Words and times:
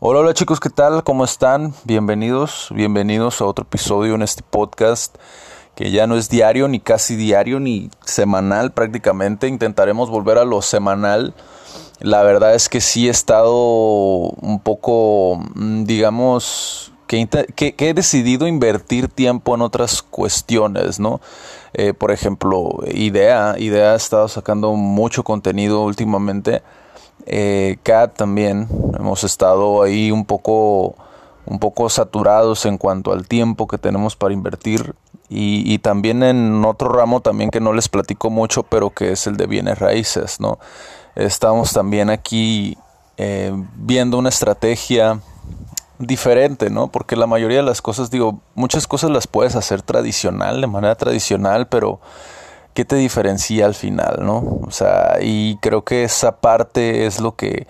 Hola, 0.00 0.20
hola 0.20 0.32
chicos, 0.32 0.60
¿qué 0.60 0.70
tal? 0.70 1.02
¿Cómo 1.02 1.24
están? 1.24 1.74
Bienvenidos, 1.82 2.68
bienvenidos 2.72 3.40
a 3.40 3.46
otro 3.46 3.64
episodio 3.64 4.14
en 4.14 4.22
este 4.22 4.44
podcast 4.48 5.16
que 5.74 5.90
ya 5.90 6.06
no 6.06 6.16
es 6.16 6.28
diario, 6.28 6.68
ni 6.68 6.78
casi 6.78 7.16
diario, 7.16 7.58
ni 7.58 7.90
semanal 8.04 8.70
prácticamente. 8.70 9.48
Intentaremos 9.48 10.08
volver 10.08 10.38
a 10.38 10.44
lo 10.44 10.62
semanal. 10.62 11.34
La 11.98 12.22
verdad 12.22 12.54
es 12.54 12.68
que 12.68 12.80
sí 12.80 13.08
he 13.08 13.10
estado 13.10 13.56
un 13.56 14.60
poco, 14.62 15.40
mm, 15.56 15.82
digamos, 15.82 16.92
que, 17.08 17.74
he 17.76 17.92
decidido 17.92 18.46
invertir 18.46 19.08
tiempo 19.08 19.56
en 19.56 19.62
otras 19.62 20.02
cuestiones, 20.02 21.00
¿no? 21.00 21.20
Eh, 21.72 21.92
por 21.92 22.12
ejemplo, 22.12 22.84
Idea. 22.86 23.56
Idea 23.58 23.94
ha 23.94 23.96
estado 23.96 24.28
sacando 24.28 24.74
mucho 24.74 25.24
contenido 25.24 25.82
últimamente 25.82 26.62
eh, 27.26 27.76
también 28.16 28.68
hemos 28.98 29.24
estado 29.24 29.82
ahí 29.82 30.10
un 30.10 30.24
poco 30.24 30.96
un 31.46 31.58
poco 31.58 31.88
saturados 31.88 32.66
en 32.66 32.76
cuanto 32.76 33.12
al 33.12 33.26
tiempo 33.26 33.66
que 33.66 33.78
tenemos 33.78 34.16
para 34.16 34.34
invertir 34.34 34.94
y, 35.30 35.78
también 35.80 36.22
en 36.22 36.64
otro 36.64 36.88
ramo 36.88 37.20
también 37.20 37.50
que 37.50 37.60
no 37.60 37.74
les 37.74 37.88
platico 37.88 38.30
mucho 38.30 38.62
pero 38.62 38.90
que 38.90 39.12
es 39.12 39.26
el 39.26 39.36
de 39.36 39.46
bienes 39.46 39.78
raíces 39.78 40.40
no 40.40 40.58
estamos 41.16 41.72
también 41.72 42.08
aquí 42.08 42.78
eh, 43.18 43.52
viendo 43.76 44.18
una 44.18 44.30
estrategia 44.30 45.20
diferente 45.98 46.70
no 46.70 46.88
porque 46.88 47.16
la 47.16 47.26
mayoría 47.26 47.58
de 47.58 47.62
las 47.64 47.82
cosas 47.82 48.10
digo 48.10 48.40
muchas 48.54 48.86
cosas 48.86 49.10
las 49.10 49.26
puedes 49.26 49.54
hacer 49.54 49.82
tradicional 49.82 50.60
de 50.60 50.66
manera 50.66 50.94
tradicional 50.94 51.68
pero 51.68 52.00
¿qué 52.78 52.84
te 52.84 52.94
diferencia 52.94 53.66
al 53.66 53.74
final, 53.74 54.18
no? 54.20 54.60
O 54.64 54.70
sea, 54.70 55.18
y 55.20 55.56
creo 55.56 55.82
que 55.82 56.04
esa 56.04 56.36
parte 56.36 57.06
es 57.06 57.18
lo 57.18 57.34
que 57.34 57.66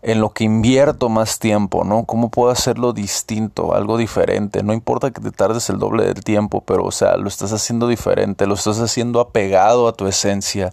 en 0.00 0.18
lo 0.18 0.30
que 0.30 0.44
invierto 0.44 1.10
más 1.10 1.38
tiempo, 1.38 1.84
¿no? 1.84 2.04
¿Cómo 2.04 2.30
puedo 2.30 2.50
hacerlo 2.50 2.94
distinto, 2.94 3.74
algo 3.74 3.98
diferente? 3.98 4.62
No 4.62 4.72
importa 4.72 5.10
que 5.10 5.20
te 5.20 5.30
tardes 5.30 5.68
el 5.68 5.78
doble 5.78 6.06
del 6.06 6.24
tiempo, 6.24 6.62
pero, 6.62 6.84
o 6.84 6.90
sea, 6.90 7.18
lo 7.18 7.28
estás 7.28 7.52
haciendo 7.52 7.86
diferente, 7.86 8.46
lo 8.46 8.54
estás 8.54 8.80
haciendo 8.80 9.20
apegado 9.20 9.88
a 9.88 9.92
tu 9.92 10.06
esencia. 10.06 10.72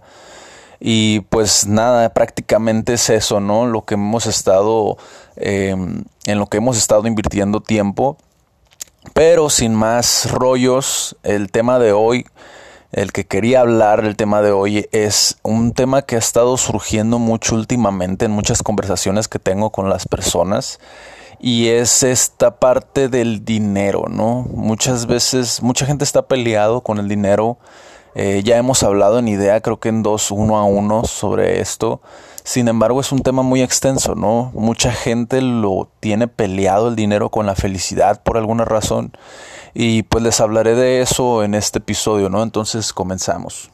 Y 0.80 1.20
pues 1.28 1.66
nada, 1.66 2.08
prácticamente 2.14 2.94
es 2.94 3.10
eso, 3.10 3.38
¿no? 3.38 3.66
Lo 3.66 3.84
que 3.84 3.96
hemos 3.96 4.24
estado, 4.24 4.96
em, 5.36 6.04
en 6.24 6.38
lo 6.38 6.46
que 6.46 6.56
hemos 6.56 6.78
estado 6.78 7.06
invirtiendo 7.06 7.60
tiempo. 7.60 8.16
Pero 9.12 9.50
sin 9.50 9.74
más 9.74 10.30
rollos, 10.30 11.18
el 11.22 11.50
tema 11.50 11.78
de 11.78 11.92
hoy 11.92 12.24
el 12.94 13.12
que 13.12 13.26
quería 13.26 13.60
hablar, 13.60 14.04
el 14.04 14.14
tema 14.14 14.40
de 14.40 14.52
hoy, 14.52 14.88
es 14.92 15.36
un 15.42 15.72
tema 15.72 16.02
que 16.02 16.14
ha 16.14 16.18
estado 16.18 16.56
surgiendo 16.56 17.18
mucho 17.18 17.56
últimamente 17.56 18.24
en 18.26 18.30
muchas 18.30 18.62
conversaciones 18.62 19.26
que 19.26 19.40
tengo 19.40 19.70
con 19.70 19.88
las 19.88 20.06
personas 20.06 20.78
y 21.40 21.68
es 21.68 22.04
esta 22.04 22.60
parte 22.60 23.08
del 23.08 23.44
dinero, 23.44 24.04
¿no? 24.08 24.46
Muchas 24.48 25.06
veces, 25.06 25.60
mucha 25.60 25.86
gente 25.86 26.04
está 26.04 26.22
peleado 26.22 26.82
con 26.82 26.98
el 26.98 27.08
dinero. 27.08 27.58
Eh, 28.14 28.42
ya 28.44 28.58
hemos 28.58 28.84
hablado 28.84 29.18
en 29.18 29.26
idea, 29.26 29.60
creo 29.60 29.80
que 29.80 29.88
en 29.88 30.04
dos 30.04 30.30
uno 30.30 30.56
a 30.56 30.64
uno 30.64 31.04
sobre 31.04 31.60
esto. 31.60 32.00
Sin 32.46 32.68
embargo, 32.68 33.00
es 33.00 33.10
un 33.10 33.22
tema 33.22 33.40
muy 33.40 33.62
extenso, 33.62 34.14
¿no? 34.14 34.50
Mucha 34.52 34.92
gente 34.92 35.40
lo 35.40 35.88
tiene 36.00 36.28
peleado 36.28 36.88
el 36.88 36.94
dinero 36.94 37.30
con 37.30 37.46
la 37.46 37.54
felicidad 37.54 38.22
por 38.22 38.36
alguna 38.36 38.66
razón. 38.66 39.12
Y 39.72 40.02
pues 40.02 40.22
les 40.22 40.42
hablaré 40.42 40.74
de 40.74 41.00
eso 41.00 41.42
en 41.42 41.54
este 41.54 41.78
episodio, 41.78 42.28
¿no? 42.28 42.42
Entonces 42.42 42.92
comenzamos. 42.92 43.70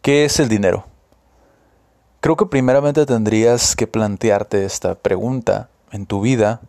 ¿Qué 0.00 0.24
es 0.24 0.38
el 0.38 0.48
dinero? 0.48 0.86
Creo 2.20 2.36
que 2.36 2.46
primeramente 2.46 3.04
tendrías 3.04 3.74
que 3.74 3.88
plantearte 3.88 4.64
esta 4.64 4.94
pregunta 4.94 5.70
en 5.90 6.06
tu 6.06 6.20
vida 6.20 6.60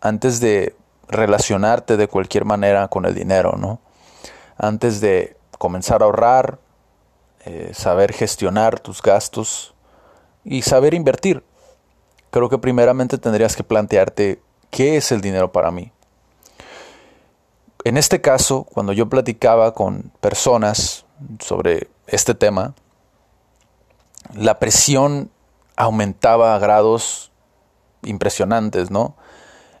antes 0.00 0.40
de 0.40 0.74
relacionarte 1.08 1.96
de 1.96 2.08
cualquier 2.08 2.44
manera 2.44 2.88
con 2.88 3.04
el 3.06 3.14
dinero, 3.14 3.54
¿no? 3.58 3.80
Antes 4.56 5.00
de 5.00 5.36
comenzar 5.58 6.02
a 6.02 6.06
ahorrar, 6.06 6.58
eh, 7.44 7.72
saber 7.74 8.12
gestionar 8.12 8.80
tus 8.80 9.02
gastos 9.02 9.74
y 10.44 10.62
saber 10.62 10.94
invertir. 10.94 11.42
Creo 12.30 12.48
que 12.48 12.58
primeramente 12.58 13.18
tendrías 13.18 13.56
que 13.56 13.64
plantearte 13.64 14.42
qué 14.70 14.96
es 14.96 15.12
el 15.12 15.20
dinero 15.20 15.50
para 15.50 15.70
mí. 15.70 15.92
En 17.84 17.96
este 17.96 18.20
caso, 18.20 18.64
cuando 18.64 18.92
yo 18.92 19.08
platicaba 19.08 19.72
con 19.72 20.12
personas 20.20 21.06
sobre 21.40 21.88
este 22.06 22.34
tema, 22.34 22.74
la 24.34 24.58
presión 24.58 25.30
aumentaba 25.76 26.54
a 26.54 26.58
grados 26.58 27.30
impresionantes, 28.02 28.90
¿no? 28.90 29.14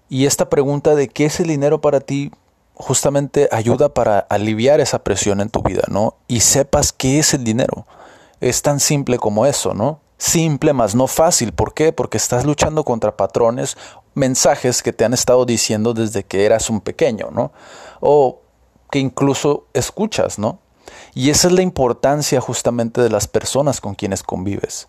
Y 0.08 0.26
esta 0.26 0.48
pregunta 0.48 0.94
de 0.94 1.08
qué 1.08 1.26
es 1.26 1.40
el 1.40 1.48
dinero 1.48 1.80
para 1.80 2.00
ti 2.00 2.32
justamente 2.74 3.48
ayuda 3.50 3.92
para 3.92 4.20
aliviar 4.20 4.80
esa 4.80 5.02
presión 5.02 5.40
en 5.40 5.50
tu 5.50 5.62
vida, 5.62 5.82
¿no? 5.88 6.14
Y 6.28 6.40
sepas 6.40 6.92
qué 6.92 7.18
es 7.18 7.34
el 7.34 7.44
dinero. 7.44 7.86
Es 8.40 8.62
tan 8.62 8.80
simple 8.80 9.18
como 9.18 9.46
eso, 9.46 9.74
¿no? 9.74 10.00
Simple 10.16 10.72
más 10.72 10.94
no 10.94 11.08
fácil. 11.08 11.52
¿Por 11.52 11.74
qué? 11.74 11.92
Porque 11.92 12.16
estás 12.16 12.44
luchando 12.44 12.84
contra 12.84 13.16
patrones, 13.16 13.76
mensajes 14.14 14.82
que 14.82 14.92
te 14.92 15.04
han 15.04 15.12
estado 15.12 15.44
diciendo 15.44 15.92
desde 15.92 16.24
que 16.24 16.46
eras 16.46 16.70
un 16.70 16.80
pequeño, 16.80 17.30
¿no? 17.32 17.52
O 18.00 18.40
que 18.90 19.00
incluso 19.00 19.66
escuchas, 19.74 20.38
¿no? 20.38 20.60
Y 21.14 21.30
esa 21.30 21.48
es 21.48 21.54
la 21.54 21.62
importancia 21.62 22.40
justamente 22.40 23.00
de 23.00 23.10
las 23.10 23.26
personas 23.26 23.80
con 23.80 23.94
quienes 23.94 24.22
convives. 24.22 24.88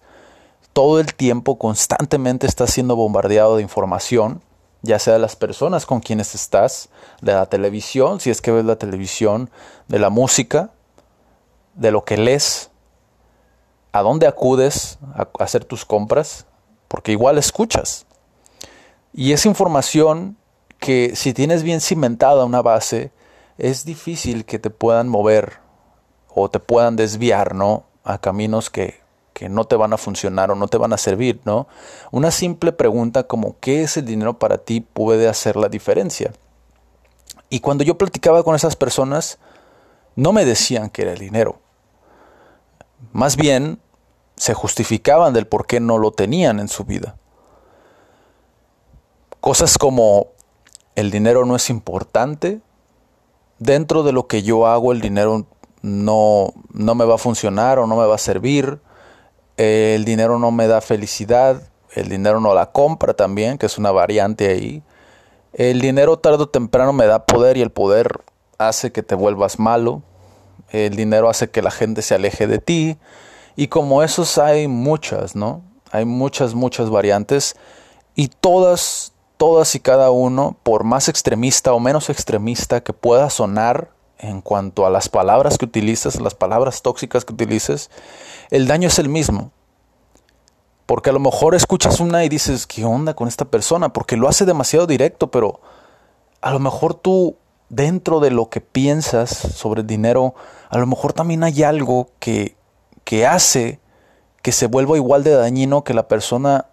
Todo 0.73 0.99
el 0.99 1.13
tiempo 1.15 1.57
constantemente 1.57 2.47
estás 2.47 2.71
siendo 2.71 2.95
bombardeado 2.95 3.57
de 3.57 3.63
información 3.63 4.41
ya 4.81 4.99
sea 4.99 5.13
de 5.13 5.19
las 5.19 5.35
personas 5.35 5.85
con 5.85 5.99
quienes 5.99 6.35
estás, 6.35 6.89
de 7.21 7.33
la 7.33 7.45
televisión, 7.47 8.19
si 8.19 8.29
es 8.29 8.41
que 8.41 8.51
ves 8.51 8.65
la 8.65 8.77
televisión, 8.77 9.49
de 9.87 9.99
la 9.99 10.09
música, 10.09 10.71
de 11.73 11.91
lo 11.91 12.05
que 12.05 12.17
lees, 12.17 12.71
a 13.91 14.01
dónde 14.01 14.27
acudes 14.27 14.99
a 15.13 15.27
hacer 15.43 15.65
tus 15.65 15.85
compras, 15.85 16.45
porque 16.87 17.11
igual 17.11 17.37
escuchas. 17.37 18.05
Y 19.13 19.33
esa 19.33 19.47
información 19.47 20.37
que 20.79 21.15
si 21.15 21.33
tienes 21.33 21.63
bien 21.63 21.81
cimentada 21.81 22.45
una 22.45 22.61
base, 22.61 23.11
es 23.57 23.83
difícil 23.83 24.45
que 24.45 24.59
te 24.59 24.69
puedan 24.69 25.09
mover 25.09 25.59
o 26.29 26.49
te 26.49 26.59
puedan 26.59 26.95
desviar, 26.95 27.55
¿no? 27.55 27.85
A 28.03 28.19
caminos 28.19 28.69
que, 28.69 28.98
que 29.39 29.47
no 29.47 29.63
te 29.63 29.77
van 29.77 29.93
a 29.93 29.97
funcionar 29.97 30.51
o 30.51 30.55
no 30.55 30.67
te 30.67 30.77
van 30.77 30.91
a 30.91 30.97
servir, 30.97 31.39
¿no? 31.45 31.65
Una 32.11 32.29
simple 32.29 32.73
pregunta 32.73 33.23
como 33.23 33.55
¿qué 33.61 33.83
es 33.83 33.95
el 33.95 34.03
dinero 34.03 34.37
para 34.37 34.57
ti? 34.57 34.81
puede 34.81 35.29
hacer 35.29 35.55
la 35.55 35.69
diferencia. 35.69 36.33
Y 37.49 37.61
cuando 37.61 37.85
yo 37.85 37.97
platicaba 37.97 38.43
con 38.43 38.53
esas 38.57 38.75
personas, 38.75 39.39
no 40.17 40.33
me 40.33 40.43
decían 40.43 40.89
que 40.89 41.03
era 41.03 41.13
el 41.13 41.19
dinero. 41.19 41.57
Más 43.13 43.37
bien, 43.37 43.79
se 44.35 44.53
justificaban 44.53 45.33
del 45.33 45.47
por 45.47 45.67
qué 45.67 45.79
no 45.79 45.99
lo 45.99 46.11
tenían 46.11 46.59
en 46.59 46.67
su 46.67 46.83
vida. 46.83 47.15
Cosas 49.39 49.77
como 49.77 50.27
el 50.95 51.11
dinero 51.11 51.45
no 51.45 51.55
es 51.55 51.69
importante, 51.69 52.59
dentro 53.57 54.03
de 54.03 54.11
lo 54.11 54.27
que 54.27 54.43
yo 54.43 54.67
hago 54.67 54.91
el 54.91 54.99
dinero 54.99 55.45
no, 55.81 56.51
no 56.73 56.93
me 56.93 57.05
va 57.05 57.15
a 57.15 57.17
funcionar 57.17 57.79
o 57.79 57.87
no 57.87 57.95
me 57.95 58.05
va 58.05 58.15
a 58.15 58.17
servir, 58.17 58.81
el 59.59 60.05
dinero 60.05 60.39
no 60.39 60.51
me 60.51 60.67
da 60.67 60.79
felicidad, 60.79 61.61
el 61.93 62.07
dinero 62.07 62.39
no 62.39 62.53
la 62.53 62.71
compra 62.71 63.13
también, 63.13 63.57
que 63.57 63.65
es 63.65 63.77
una 63.77 63.91
variante 63.91 64.47
ahí. 64.47 64.81
El 65.51 65.81
dinero 65.81 66.17
tarde 66.17 66.43
o 66.43 66.47
temprano 66.47 66.93
me 66.93 67.07
da 67.07 67.25
poder 67.25 67.57
y 67.57 67.61
el 67.61 67.69
poder 67.69 68.21
hace 68.57 68.93
que 68.93 69.03
te 69.03 69.15
vuelvas 69.15 69.59
malo. 69.59 70.01
El 70.69 70.95
dinero 70.95 71.29
hace 71.29 71.49
que 71.49 71.61
la 71.61 71.71
gente 71.71 72.01
se 72.01 72.15
aleje 72.15 72.47
de 72.47 72.59
ti. 72.59 72.97
Y 73.57 73.67
como 73.67 74.01
esos 74.01 74.37
hay 74.37 74.69
muchas, 74.69 75.35
¿no? 75.35 75.61
Hay 75.91 76.05
muchas, 76.05 76.53
muchas 76.53 76.89
variantes. 76.89 77.57
Y 78.15 78.29
todas, 78.29 79.11
todas 79.35 79.75
y 79.75 79.81
cada 79.81 80.09
uno, 80.09 80.55
por 80.63 80.85
más 80.85 81.09
extremista 81.09 81.73
o 81.73 81.81
menos 81.81 82.09
extremista 82.09 82.81
que 82.81 82.93
pueda 82.93 83.29
sonar 83.29 83.91
en 84.19 84.41
cuanto 84.41 84.85
a 84.85 84.89
las 84.89 85.09
palabras 85.09 85.57
que 85.57 85.65
utilices, 85.65 86.19
las 86.19 86.35
palabras 86.35 86.81
tóxicas 86.81 87.25
que 87.25 87.33
utilices, 87.33 87.89
el 88.51 88.67
daño 88.67 88.89
es 88.89 88.99
el 88.99 89.09
mismo. 89.09 89.51
Porque 90.85 91.09
a 91.09 91.13
lo 91.13 91.19
mejor 91.19 91.55
escuchas 91.55 91.99
una 91.99 92.23
y 92.25 92.29
dices, 92.29 92.67
¿qué 92.67 92.83
onda 92.83 93.13
con 93.13 93.27
esta 93.27 93.45
persona? 93.45 93.93
Porque 93.93 94.17
lo 94.17 94.27
hace 94.27 94.45
demasiado 94.45 94.87
directo, 94.87 95.31
pero 95.31 95.61
a 96.41 96.51
lo 96.51 96.59
mejor 96.59 96.95
tú, 96.95 97.37
dentro 97.69 98.19
de 98.19 98.31
lo 98.31 98.49
que 98.49 98.59
piensas 98.59 99.29
sobre 99.29 99.81
el 99.81 99.87
dinero, 99.87 100.33
a 100.69 100.77
lo 100.77 100.87
mejor 100.87 101.13
también 101.13 101.43
hay 101.43 101.63
algo 101.63 102.09
que, 102.19 102.55
que 103.03 103.25
hace 103.25 103.79
que 104.41 104.51
se 104.51 104.67
vuelva 104.67 104.95
igual 104.95 105.23
de 105.23 105.31
dañino 105.31 105.83
que 105.83 105.93
la 105.93 106.07
persona 106.07 106.67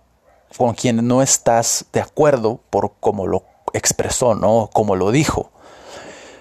con 0.56 0.74
quien 0.74 1.06
no 1.06 1.22
estás 1.22 1.86
de 1.92 2.00
acuerdo 2.00 2.60
por 2.70 2.92
cómo 3.00 3.26
lo 3.26 3.44
expresó, 3.72 4.34
¿no? 4.34 4.70
Como 4.72 4.96
lo 4.96 5.10
dijo. 5.10 5.50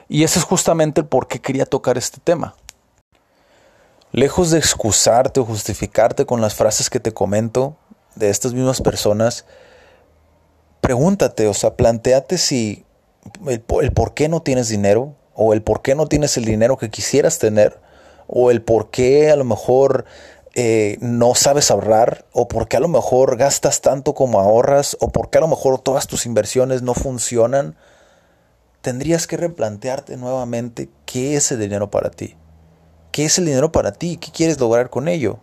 Y 0.08 0.24
ese 0.24 0.40
es 0.40 0.46
justamente 0.46 1.02
el 1.02 1.08
por 1.08 1.28
qué 1.28 1.40
quería 1.40 1.66
tocar 1.66 1.98
este 1.98 2.20
tema. 2.24 2.56
Lejos 4.12 4.52
de 4.52 4.60
excusarte 4.60 5.40
o 5.40 5.46
justificarte 5.46 6.26
con 6.26 6.42
las 6.42 6.56
frases 6.56 6.90
que 6.90 7.00
te 7.00 7.14
comento 7.14 7.76
de 8.16 8.30
estas 8.30 8.54
mismas 8.54 8.82
personas, 8.82 9.46
pregúntate, 10.80 11.48
o 11.48 11.54
sea, 11.54 11.76
planteate 11.76 12.38
si 12.38 12.86
el, 13.48 13.60
por 13.62 14.14
qué 14.14 14.30
no 14.30 14.42
tienes 14.42 14.70
dinero, 14.70 15.16
o 15.34 15.54
el 15.54 15.62
por 15.62 15.82
qué 15.82 15.96
no 15.96 16.08
tienes 16.08 16.38
el 16.38 16.46
dinero 16.46 16.78
que 16.78 16.90
quisieras 16.90 17.40
tener, 17.40 17.80
o 18.28 18.52
el 18.52 18.62
por 18.62 18.90
qué 18.90 19.32
a 19.32 19.36
lo 19.36 19.44
mejor 19.44 20.06
eh, 20.54 20.98
no 21.02 21.36
sabes 21.36 21.72
ahorrar, 21.72 22.26
o 22.32 22.48
por 22.48 22.68
qué 22.68 22.78
a 22.78 22.80
lo 22.80 22.88
mejor 22.88 23.36
gastas 23.36 23.82
tanto 23.82 24.14
como 24.14 24.40
ahorras, 24.40 24.96
o 25.02 25.10
por 25.10 25.30
qué 25.30 25.40
a 25.40 25.42
lo 25.42 25.48
mejor 25.48 25.80
todas 25.80 26.08
tus 26.08 26.26
inversiones 26.26 26.82
no 26.82 26.94
funcionan, 26.94 27.76
tendrías 28.86 29.26
que 29.26 29.36
replantearte 29.36 30.16
nuevamente 30.16 30.92
qué 31.08 31.36
es 31.36 31.52
el 31.52 31.60
dinero 31.60 31.90
para 31.90 32.12
ti. 32.12 32.36
¿Qué 33.12 33.26
es 33.26 33.40
el 33.40 33.48
dinero 33.48 33.72
para 33.72 33.94
ti? 33.94 34.18
¿Qué 34.18 34.30
quieres 34.32 34.60
lograr 34.60 34.92
con 34.92 35.08
ello? 35.08 35.40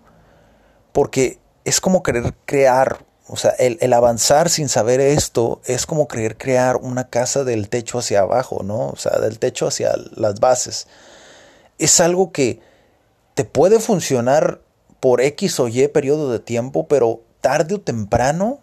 Porque 0.92 1.40
es 1.64 1.80
como 1.80 2.04
querer 2.04 2.34
crear, 2.44 3.04
o 3.26 3.36
sea, 3.36 3.50
el, 3.58 3.78
el, 3.80 3.94
avanzar 3.94 4.48
sin 4.48 4.68
saber 4.68 5.00
esto 5.00 5.60
es 5.64 5.86
como 5.86 6.06
querer 6.06 6.38
crear 6.38 6.76
una 6.76 7.08
casa 7.08 7.42
del 7.42 7.68
techo 7.68 7.98
hacia 7.98 8.20
abajo, 8.20 8.62
¿no? 8.62 8.90
O 8.90 8.96
sea, 8.96 9.18
del 9.18 9.40
techo 9.40 9.66
hacia 9.66 9.92
las 10.14 10.38
bases. 10.38 10.86
Es 11.78 11.98
algo 11.98 12.30
que 12.30 12.60
te 13.34 13.44
puede 13.44 13.80
funcionar 13.80 14.60
por 15.00 15.20
X 15.20 15.58
o 15.58 15.66
Y 15.66 15.88
periodo 15.88 16.30
de 16.30 16.38
tiempo, 16.38 16.86
pero 16.86 17.22
tarde 17.40 17.74
o 17.74 17.80
temprano 17.80 18.60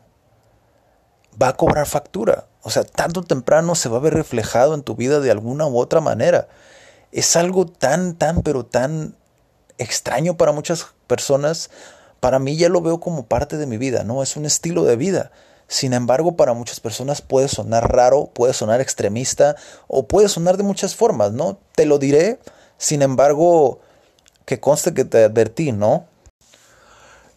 va 1.42 1.50
a 1.50 1.58
cobrar 1.58 1.86
factura. 1.86 2.49
O 2.62 2.70
sea, 2.70 2.84
tarde 2.84 3.20
o 3.20 3.24
temprano 3.24 3.76
se 3.76 3.90
va 3.90 3.98
a 3.98 4.02
ver 4.02 4.14
reflejado 4.14 4.74
en 4.74 4.84
tu 4.84 4.96
vida 4.96 5.20
de 5.20 5.32
alguna 5.32 5.68
u 5.68 5.78
otra 5.80 6.02
manera. 6.02 6.48
Es 7.12 7.36
algo 7.36 7.66
tan, 7.66 8.16
tan, 8.16 8.42
pero 8.42 8.66
tan 8.66 9.16
extraño 9.78 10.36
para 10.38 10.52
muchas 10.52 10.88
personas. 11.08 11.70
Para 12.20 12.40
mí 12.40 12.58
ya 12.58 12.70
lo 12.70 12.82
veo 12.82 13.00
como 13.00 13.26
parte 13.26 13.58
de 13.58 13.66
mi 13.66 13.78
vida, 13.78 14.04
¿no? 14.04 14.22
Es 14.22 14.36
un 14.36 14.46
estilo 14.46 14.84
de 14.84 14.98
vida. 14.98 15.32
Sin 15.68 15.94
embargo, 15.94 16.36
para 16.36 16.54
muchas 16.54 16.80
personas 16.80 17.22
puede 17.22 17.48
sonar 17.48 17.96
raro, 17.96 18.26
puede 18.34 18.54
sonar 18.54 18.82
extremista 18.82 19.56
o 19.88 20.08
puede 20.08 20.28
sonar 20.28 20.58
de 20.58 20.64
muchas 20.64 20.96
formas, 20.96 21.32
¿no? 21.32 21.60
Te 21.76 21.86
lo 21.86 22.00
diré, 22.00 22.40
sin 22.78 23.04
embargo, 23.04 23.80
que 24.46 24.60
conste 24.60 24.94
que 24.96 25.06
te 25.06 25.24
advertí, 25.24 25.72
¿no? 25.72 26.08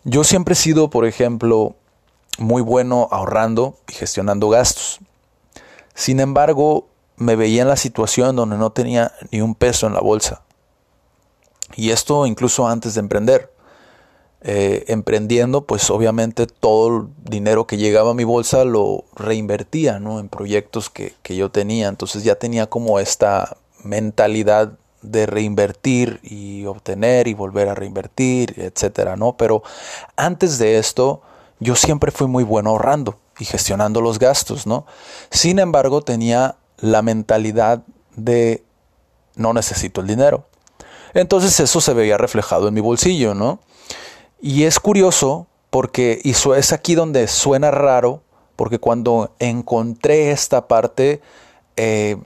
Yo 0.05 0.25
siempre 0.25 0.55
he 0.55 0.57
sido, 0.57 0.89
por 0.89 1.07
ejemplo, 1.07 1.77
muy 2.39 2.63
bueno 2.63 3.09
ahorrando 3.13 3.77
y 3.89 3.93
gestionando 3.93 4.49
gastos. 4.49 4.99
Sin 5.95 6.21
embargo, 6.21 6.89
me 7.17 7.37
veía 7.37 7.63
en 7.63 7.69
la 7.69 7.77
situación 7.77 8.37
donde 8.37 8.57
no 8.57 8.71
tenía 8.71 9.13
ni 9.31 9.41
un 9.41 9.55
peso 9.55 9.87
en 9.87 9.95
la 9.95 10.01
bolsa. 10.01 10.43
Y 11.75 11.91
esto 11.91 12.27
incluso 12.27 12.67
antes 12.67 12.95
de 12.95 13.01
emprender. 13.01 13.53
Eh, 14.45 14.87
emprendiendo, 14.89 15.67
pues 15.67 15.89
obviamente 15.89 16.49
todo 16.49 16.89
el 16.89 17.07
dinero 17.23 17.69
que 17.69 17.77
llegaba 17.77 18.11
a 18.11 18.15
mi 18.15 18.25
bolsa 18.25 18.65
lo 18.65 19.05
reinvertía 19.15 20.01
¿no? 20.01 20.19
en 20.19 20.29
proyectos 20.29 20.91
que, 20.91 21.15
que 21.23 21.37
yo 21.37 21.53
tenía. 21.53 21.87
Entonces 21.87 22.25
ya 22.25 22.35
tenía 22.35 22.67
como 22.69 22.99
esta 22.99 23.57
mentalidad 23.85 24.73
de 25.01 25.27
reinvertir 25.27 26.19
y 26.25 26.67
obtener 26.67 27.29
y 27.29 27.35
volver 27.35 27.69
a 27.69 27.77
reinvertir, 27.77 28.55
etcétera, 28.57 29.17
¿no? 29.17 29.37
Pero 29.37 29.63
antes 30.17 30.59
de 30.59 30.79
esto, 30.79 31.23
yo 31.61 31.75
siempre 31.75 32.13
fui 32.13 32.29
muy 32.29 32.45
bueno 32.45 32.71
ahorrando 32.71 33.19
y 33.43 33.45
gestionando 33.45 34.01
los 34.01 34.21
gastos, 34.21 34.69
¿no? 34.69 34.87
Sin 35.31 35.59
embargo, 35.59 36.03
tenía 36.03 36.55
la 36.79 37.03
mentalidad 37.03 37.83
de 38.15 38.63
no 39.35 39.53
necesito 39.53 40.01
el 40.01 40.07
dinero. 40.07 40.47
Entonces 41.13 41.59
eso 41.59 41.81
se 41.81 41.93
veía 41.93 42.17
reflejado 42.17 42.69
en 42.69 42.75
mi 42.75 42.81
bolsillo, 42.81 43.35
¿no? 43.35 43.59
Y 44.41 44.63
es 44.63 44.79
curioso 44.79 45.49
porque, 45.71 46.21
y 46.23 46.31
es 46.31 46.73
aquí 46.73 46.95
donde 46.95 47.27
suena 47.27 47.73
raro, 47.73 48.23
porque 48.55 48.79
cuando 48.79 49.35
encontré 49.41 50.31
esta 50.31 50.69
parte, 50.69 51.21
eh, 51.77 52.17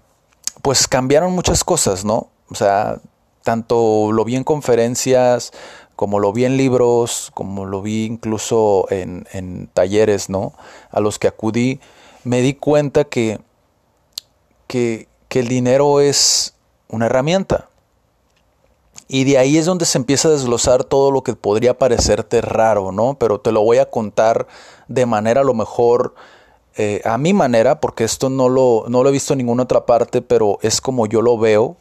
pues 0.60 0.86
cambiaron 0.86 1.32
muchas 1.32 1.64
cosas, 1.64 2.04
¿no? 2.04 2.28
O 2.50 2.54
sea, 2.54 3.00
tanto 3.42 4.12
lo 4.12 4.24
vi 4.24 4.36
en 4.36 4.44
conferencias, 4.44 5.52
como 5.96 6.20
lo 6.20 6.32
vi 6.32 6.44
en 6.44 6.56
libros, 6.56 7.30
como 7.34 7.64
lo 7.64 7.82
vi 7.82 8.04
incluso 8.04 8.86
en, 8.90 9.26
en 9.32 9.68
talleres, 9.72 10.28
¿no? 10.28 10.52
A 10.90 11.00
los 11.00 11.18
que 11.18 11.28
acudí, 11.28 11.80
me 12.24 12.42
di 12.42 12.54
cuenta 12.54 13.04
que, 13.04 13.40
que, 14.66 15.08
que 15.28 15.40
el 15.40 15.48
dinero 15.48 16.00
es 16.00 16.54
una 16.88 17.06
herramienta. 17.06 17.68
Y 19.08 19.24
de 19.24 19.38
ahí 19.38 19.56
es 19.56 19.66
donde 19.66 19.84
se 19.84 19.98
empieza 19.98 20.28
a 20.28 20.32
desglosar 20.32 20.82
todo 20.82 21.10
lo 21.10 21.22
que 21.22 21.34
podría 21.34 21.78
parecerte 21.78 22.40
raro, 22.40 22.90
¿no? 22.90 23.16
Pero 23.18 23.40
te 23.40 23.52
lo 23.52 23.62
voy 23.62 23.78
a 23.78 23.88
contar 23.88 24.48
de 24.88 25.06
manera 25.06 25.42
a 25.42 25.44
lo 25.44 25.54
mejor, 25.54 26.14
eh, 26.76 27.00
a 27.04 27.16
mi 27.16 27.32
manera, 27.32 27.80
porque 27.80 28.04
esto 28.04 28.30
no 28.30 28.48
lo, 28.48 28.84
no 28.88 29.02
lo 29.02 29.08
he 29.08 29.12
visto 29.12 29.32
en 29.32 29.38
ninguna 29.38 29.62
otra 29.62 29.86
parte, 29.86 30.22
pero 30.22 30.58
es 30.62 30.80
como 30.80 31.06
yo 31.06 31.22
lo 31.22 31.38
veo, 31.38 31.76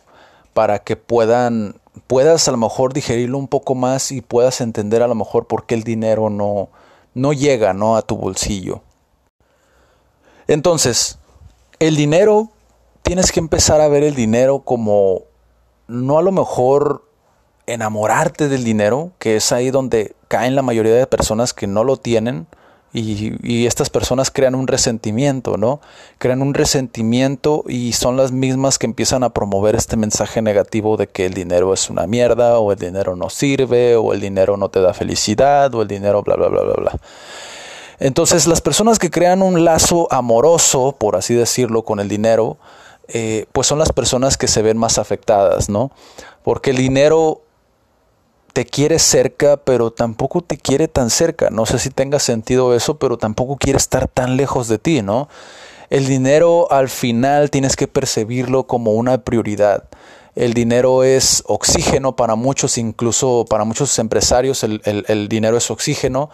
para 0.53 0.79
que 0.79 0.95
puedan, 0.95 1.81
puedas 2.07 2.47
a 2.47 2.51
lo 2.51 2.57
mejor 2.57 2.94
digerirlo 2.94 3.38
un 3.38 3.47
poco 3.47 3.75
más 3.75 4.12
y 4.12 4.21
puedas 4.21 4.62
entender 4.62 5.01
a 5.01 5.07
lo 5.07 5.15
mejor 5.15 5.47
por 5.47 5.65
qué 5.65 5.75
el 5.75 5.83
dinero 5.83 6.30
no, 6.30 6.69
no 7.13 7.33
llega 7.33 7.74
¿no? 7.74 7.95
a 7.95 8.01
tu 8.01 8.18
bolsillo. 8.18 8.81
Entonces, 10.47 11.18
el 11.80 11.95
dinero, 11.95 12.50
tienes 13.01 13.31
que 13.31 13.39
empezar 13.39 13.81
a 13.81 13.88
ver 13.88 14.03
el 14.03 14.15
dinero 14.15 14.59
como 14.59 15.24
no 15.88 16.18
a 16.18 16.21
lo 16.21 16.31
mejor 16.31 17.03
enamorarte 17.68 18.47
del 18.47 18.63
dinero, 18.63 19.12
que 19.19 19.38
es 19.38 19.51
ahí 19.51 19.71
donde 19.71 20.15
caen 20.27 20.56
la 20.56 20.62
mayoría 20.62 20.94
de 20.94 21.07
personas 21.07 21.53
que 21.53 21.68
no 21.68 21.83
lo 21.83 21.97
tienen, 21.97 22.47
y, 22.95 23.65
estas 23.65 23.89
personas 23.89 24.31
crean 24.31 24.56
un 24.56 24.68
resentimiento, 24.68 25.57
¿no? 25.57 25.81
Crean 26.18 26.42
un 26.42 26.53
resentimiento 26.53 27.63
y 27.68 27.94
son 27.94 28.15
las 28.15 28.31
mismas 28.31 28.77
que 28.77 28.86
empiezan 28.86 29.24
a 29.24 29.31
promover 29.31 29.75
este 29.75 29.97
mensaje 29.97 30.42
negativo 30.42 30.95
de 30.95 31.07
que 31.07 31.25
el 31.25 31.33
dinero 31.33 31.74
es 31.74 31.89
una 31.89 32.07
mierda, 32.07 32.57
o 32.59 32.71
el 32.71 32.80
dinero 32.80 33.15
no 33.15 33.30
sirve, 33.30 33.95
o 33.97 34.13
el 34.13 34.21
dinero 34.21 34.56
no 34.56 34.69
te 34.69 34.80
da 34.80 34.94
felicidad, 34.94 35.74
o 35.75 35.81
el 35.81 35.88
dinero 35.88 36.24
bla, 36.24 36.36
bla, 36.36 36.47
bla, 36.47 36.62
bla, 36.62 36.74
bla. 36.74 36.92
Entonces 38.00 38.47
las 38.47 38.62
personas 38.62 38.97
que 38.97 39.09
crean 39.09 39.42
un 39.42 39.65
lazo 39.65 40.07
amoroso, 40.12 40.95
por 40.97 41.18
así 41.18 41.33
decirlo, 41.33 41.83
con 41.83 41.99
el 41.99 42.07
dinero, 42.07 42.57
eh, 43.07 43.45
pues 43.52 43.68
son 43.68 43.80
las 43.80 43.92
personas 43.92 44.37
que 44.37 44.47
se 44.47 44.61
ven 44.61 44.78
más 44.78 44.97
afectadas, 44.97 45.69
¿no? 45.69 45.92
Porque 46.44 46.71
el 46.71 46.78
dinero 46.78 47.42
te 48.56 48.66
quiere 48.66 49.00
cerca, 49.00 49.57
pero 49.57 49.92
tampoco 49.92 50.40
te 50.40 50.57
quiere 50.57 50.88
tan 50.88 51.09
cerca. 51.09 51.50
No 51.50 51.66
sé 51.66 51.78
si 51.78 51.90
tenga 51.90 52.19
sentido 52.19 52.74
eso, 52.74 52.97
pero 52.97 53.18
tampoco 53.18 53.57
quiere 53.57 53.76
estar 53.76 54.07
tan 54.07 54.38
lejos 54.38 54.69
de 54.69 54.78
ti, 54.78 55.02
¿no? 55.02 55.28
El 55.90 56.07
dinero 56.07 56.71
al 56.71 56.88
final 56.88 57.52
tienes 57.52 57.76
que 57.76 57.90
percibirlo 57.90 58.66
como 58.66 58.94
una 58.94 59.18
prioridad. 59.18 59.83
El 60.35 60.54
dinero 60.54 61.04
es 61.04 61.44
oxígeno 61.47 62.16
para 62.16 62.35
muchos, 62.35 62.78
incluso 62.78 63.44
para 63.50 63.66
muchos 63.66 64.00
empresarios 64.00 64.64
el, 64.64 65.28
dinero 65.28 65.57
es 65.57 65.69
oxígeno. 65.69 66.30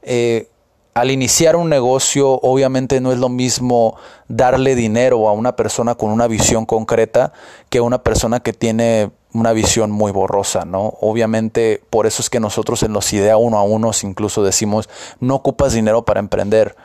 Eh, 0.00 0.48
al 0.94 1.10
iniciar 1.10 1.56
un 1.56 1.68
negocio, 1.68 2.40
obviamente 2.40 3.02
no 3.02 3.12
es 3.12 3.18
lo 3.18 3.28
mismo 3.28 3.96
darle 4.28 4.74
dinero 4.74 5.28
a 5.28 5.32
una 5.32 5.56
persona 5.56 5.94
con 5.94 6.10
una 6.10 6.26
visión 6.26 6.64
concreta 6.64 7.34
que 7.68 7.78
a 7.78 7.82
una 7.82 8.02
persona 8.02 8.40
que 8.40 8.54
tiene 8.54 9.10
una 9.32 9.52
visión 9.52 9.90
muy 9.90 10.12
borrosa, 10.12 10.64
¿no? 10.64 10.94
Obviamente, 11.00 11.82
por 11.90 12.06
eso 12.06 12.22
es 12.22 12.30
que 12.30 12.40
nosotros 12.40 12.82
en 12.82 12.92
los 12.92 13.12
idea 13.12 13.36
uno 13.36 13.58
a 13.58 13.62
uno 13.62 13.90
incluso 14.02 14.42
decimos, 14.42 14.88
no 15.20 15.34
ocupas 15.34 15.72
dinero 15.72 16.04
para 16.04 16.20
emprender. 16.20 16.76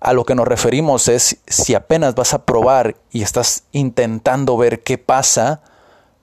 A 0.00 0.12
lo 0.12 0.24
que 0.24 0.34
nos 0.34 0.46
referimos 0.46 1.08
es, 1.08 1.38
si 1.46 1.74
apenas 1.74 2.14
vas 2.14 2.34
a 2.34 2.44
probar 2.44 2.96
y 3.10 3.22
estás 3.22 3.64
intentando 3.72 4.56
ver 4.56 4.82
qué 4.82 4.98
pasa, 4.98 5.62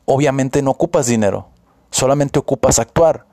obviamente 0.06 0.62
no 0.62 0.72
ocupas 0.72 1.08
dinero, 1.08 1.48
solamente 1.90 2.40
ocupas 2.40 2.80
actuar. 2.80 3.26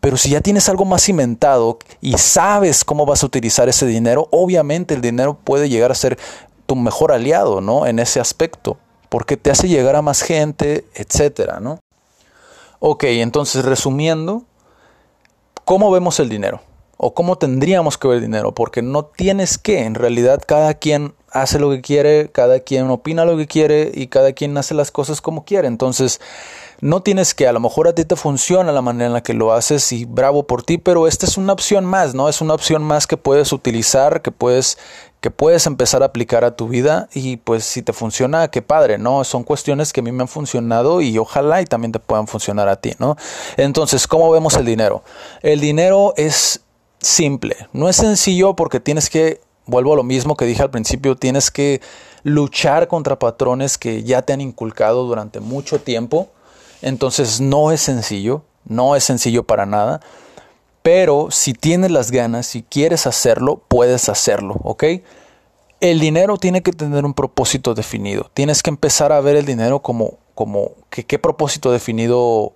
Pero 0.00 0.16
si 0.16 0.30
ya 0.30 0.40
tienes 0.40 0.68
algo 0.68 0.84
más 0.84 1.02
cimentado 1.02 1.78
y 2.00 2.18
sabes 2.18 2.84
cómo 2.84 3.06
vas 3.06 3.22
a 3.22 3.26
utilizar 3.26 3.68
ese 3.68 3.86
dinero, 3.86 4.28
obviamente 4.30 4.94
el 4.94 5.00
dinero 5.00 5.38
puede 5.42 5.68
llegar 5.68 5.90
a 5.90 5.94
ser 5.94 6.18
tu 6.66 6.76
mejor 6.76 7.12
aliado, 7.12 7.60
¿no? 7.60 7.86
En 7.86 7.98
ese 7.98 8.20
aspecto, 8.20 8.76
porque 9.08 9.36
te 9.36 9.50
hace 9.50 9.68
llegar 9.68 9.96
a 9.96 10.02
más 10.02 10.22
gente, 10.22 10.84
etcétera, 10.94 11.60
¿no? 11.60 11.78
Ok, 12.86 13.04
entonces 13.04 13.64
resumiendo, 13.64 14.42
¿cómo 15.64 15.90
vemos 15.90 16.20
el 16.20 16.28
dinero? 16.28 16.60
¿O 16.98 17.14
cómo 17.14 17.38
tendríamos 17.38 17.96
que 17.96 18.08
ver 18.08 18.18
el 18.18 18.24
dinero? 18.24 18.52
Porque 18.52 18.82
no 18.82 19.06
tienes 19.06 19.56
que, 19.56 19.84
en 19.84 19.94
realidad 19.94 20.42
cada 20.46 20.74
quien 20.74 21.14
hace 21.30 21.58
lo 21.58 21.70
que 21.70 21.80
quiere, 21.80 22.30
cada 22.30 22.60
quien 22.60 22.90
opina 22.90 23.24
lo 23.24 23.38
que 23.38 23.46
quiere 23.46 23.90
y 23.94 24.08
cada 24.08 24.34
quien 24.34 24.54
hace 24.58 24.74
las 24.74 24.90
cosas 24.90 25.22
como 25.22 25.46
quiere. 25.46 25.66
Entonces, 25.66 26.20
no 26.80 27.02
tienes 27.02 27.34
que, 27.34 27.46
a 27.46 27.52
lo 27.52 27.60
mejor 27.60 27.88
a 27.88 27.94
ti 27.94 28.04
te 28.04 28.16
funciona 28.16 28.72
la 28.72 28.82
manera 28.82 29.06
en 29.06 29.12
la 29.12 29.22
que 29.22 29.34
lo 29.34 29.52
haces 29.52 29.92
y 29.92 30.04
bravo 30.04 30.46
por 30.46 30.62
ti, 30.62 30.78
pero 30.78 31.06
esta 31.06 31.26
es 31.26 31.36
una 31.36 31.52
opción 31.52 31.84
más, 31.84 32.14
¿no? 32.14 32.28
Es 32.28 32.40
una 32.40 32.54
opción 32.54 32.82
más 32.82 33.06
que 33.06 33.16
puedes 33.16 33.52
utilizar, 33.52 34.22
que 34.22 34.30
puedes 34.30 34.78
que 35.24 35.30
puedes 35.30 35.66
empezar 35.66 36.02
a 36.02 36.04
aplicar 36.04 36.44
a 36.44 36.54
tu 36.54 36.68
vida 36.68 37.08
y 37.14 37.38
pues 37.38 37.64
si 37.64 37.80
te 37.80 37.94
funciona, 37.94 38.48
qué 38.48 38.60
padre, 38.60 38.98
¿no? 38.98 39.24
Son 39.24 39.42
cuestiones 39.42 39.90
que 39.94 40.00
a 40.00 40.02
mí 40.02 40.12
me 40.12 40.22
han 40.22 40.28
funcionado 40.28 41.00
y 41.00 41.16
ojalá 41.16 41.62
y 41.62 41.64
también 41.64 41.92
te 41.92 41.98
puedan 41.98 42.26
funcionar 42.26 42.68
a 42.68 42.76
ti, 42.76 42.92
¿no? 42.98 43.16
Entonces, 43.56 44.06
¿cómo 44.06 44.30
vemos 44.30 44.54
el 44.56 44.66
dinero? 44.66 45.02
El 45.40 45.60
dinero 45.60 46.12
es 46.18 46.60
simple, 47.00 47.56
no 47.72 47.88
es 47.88 47.96
sencillo 47.96 48.54
porque 48.54 48.80
tienes 48.80 49.08
que, 49.08 49.40
vuelvo 49.64 49.94
a 49.94 49.96
lo 49.96 50.02
mismo 50.02 50.36
que 50.36 50.44
dije 50.44 50.60
al 50.60 50.70
principio, 50.70 51.16
tienes 51.16 51.50
que 51.50 51.80
luchar 52.22 52.86
contra 52.86 53.18
patrones 53.18 53.78
que 53.78 54.02
ya 54.02 54.20
te 54.20 54.34
han 54.34 54.42
inculcado 54.42 55.06
durante 55.06 55.40
mucho 55.40 55.80
tiempo, 55.80 56.28
entonces 56.84 57.40
no 57.40 57.72
es 57.72 57.80
sencillo, 57.80 58.42
no 58.66 58.94
es 58.94 59.04
sencillo 59.04 59.42
para 59.44 59.64
nada. 59.64 60.00
Pero 60.82 61.28
si 61.30 61.54
tienes 61.54 61.90
las 61.90 62.10
ganas, 62.10 62.46
si 62.46 62.62
quieres 62.62 63.06
hacerlo, 63.06 63.62
puedes 63.68 64.10
hacerlo, 64.10 64.56
¿ok? 64.62 64.84
El 65.80 65.98
dinero 65.98 66.36
tiene 66.36 66.62
que 66.62 66.72
tener 66.72 67.06
un 67.06 67.14
propósito 67.14 67.74
definido. 67.74 68.30
Tienes 68.34 68.62
que 68.62 68.68
empezar 68.68 69.12
a 69.12 69.20
ver 69.22 69.36
el 69.36 69.46
dinero 69.46 69.80
como, 69.80 70.18
como 70.34 70.72
qué 70.90 71.18
propósito 71.18 71.72
definido 71.72 72.52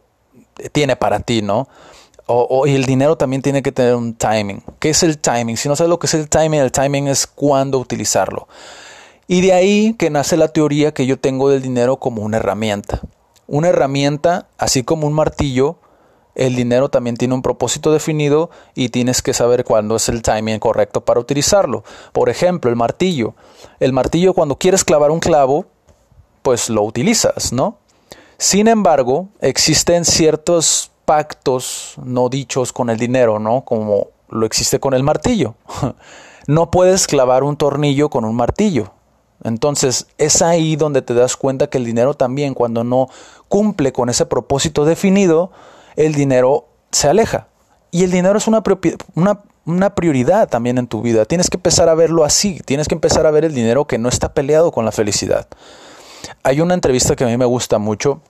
tiene 0.73 0.95
para 0.95 1.21
ti, 1.21 1.41
¿no? 1.41 1.67
Y 2.67 2.75
el 2.75 2.85
dinero 2.85 3.17
también 3.17 3.41
tiene 3.41 3.63
que 3.63 3.73
tener 3.73 3.95
un 3.95 4.13
timing. 4.13 4.63
¿Qué 4.79 4.91
es 4.91 5.03
el 5.03 5.17
timing? 5.17 5.57
Si 5.57 5.71
no 5.71 5.77
sabes 5.77 5.89
lo 5.89 5.99
que 5.99 6.07
es 6.07 6.13
el 6.13 6.29
timing, 6.29 6.61
el 6.61 6.73
timing 6.73 7.09
es 7.09 7.27
cuándo 7.27 7.79
utilizarlo. 7.79 8.47
Y 9.27 9.41
de 9.41 9.55
ahí 9.55 9.95
que 9.95 10.11
nace 10.11 10.37
la 10.37 10.49
teoría 10.49 10.93
que 10.93 11.07
yo 11.07 11.19
tengo 11.19 11.49
del 11.49 11.63
dinero 11.63 11.97
como 11.97 12.23
una 12.23 12.37
herramienta. 12.37 13.01
Una 13.49 13.69
herramienta, 13.69 14.47
así 14.59 14.85
como 14.85 15.07
un 15.07 15.15
martillo, 15.15 15.79
el 16.35 16.55
dinero 16.55 16.91
también 16.91 17.17
tiene 17.17 17.35
un 17.35 17.43
propósito 17.43 17.91
definido 17.91 18.51
y 18.75 18.91
tienes 18.91 19.23
que 19.23 19.33
saber 19.33 19.65
cuándo 19.65 19.97
es 19.97 20.09
el 20.09 20.23
timing 20.23 20.61
correcto 20.61 21.05
para 21.05 21.19
utilizarlo. 21.19 21.83
Por 22.13 22.29
ejemplo, 22.29 22.71
el 22.71 22.77
martillo. 22.77 23.35
El 23.81 23.93
martillo 23.93 24.35
cuando 24.35 24.57
quieres 24.57 24.85
clavar 24.85 25.11
un 25.11 25.19
clavo, 25.19 25.65
pues 26.43 26.69
lo 26.69 26.83
utilizas, 26.83 27.53
¿no? 27.53 27.79
Sin 28.37 28.69
embargo, 28.69 29.29
existen 29.41 30.05
ciertos 30.05 30.91
pactos 31.07 31.95
no 32.05 32.29
dichos 32.29 32.73
con 32.73 32.91
el 32.91 32.99
dinero, 32.99 33.39
¿no? 33.39 33.65
Como 33.65 34.09
lo 34.29 34.45
existe 34.45 34.79
con 34.79 34.95
el 34.95 35.03
martillo. 35.03 35.55
No 36.47 36.71
puedes 36.71 37.07
clavar 37.07 37.43
un 37.43 37.59
tornillo 37.59 38.09
con 38.09 38.25
un 38.25 38.35
martillo. 38.35 38.91
Entonces 39.45 40.07
es 40.19 40.43
ahí 40.43 40.77
donde 40.77 41.03
te 41.03 41.15
das 41.15 41.37
cuenta 41.37 41.69
que 41.69 41.79
el 41.79 41.85
dinero 41.85 42.15
también 42.15 42.55
cuando 42.55 42.85
no 42.85 43.09
cumple 43.49 43.93
con 43.93 44.09
ese 44.09 44.27
propósito 44.27 44.85
definido, 44.85 45.51
el 45.97 46.15
dinero 46.15 46.67
se 46.91 47.09
aleja. 47.09 47.49
Y 47.91 48.05
el 48.05 48.11
dinero 48.11 48.39
es 48.39 48.47
una, 48.47 48.63
una, 49.65 49.95
prioridad 49.95 50.49
también 50.49 50.79
en 50.79 50.87
tu 50.87 51.01
vida. 51.01 51.25
Tienes 51.25 51.49
que 51.49 51.57
empezar 51.57 51.89
a 51.89 51.95
verlo 51.95 52.25
así. 52.25 52.61
Tienes 52.65 52.87
que 52.87 52.95
empezar 52.95 53.27
a 53.27 53.31
ver 53.31 53.45
el 53.45 53.55
dinero 53.55 53.87
que 53.87 53.99
no 53.99 54.09
está 54.09 54.35
peleado 54.35 54.73
con 54.73 54.85
la 54.85 54.93
felicidad. 54.93 55.49
Hay 56.43 56.61
una 56.61 56.75
entrevista 56.75 57.17
que 57.17 57.25
a 57.25 57.27
mí 57.27 57.37
me 57.37 57.47
gusta 57.47 57.79
mucho, 57.79 58.21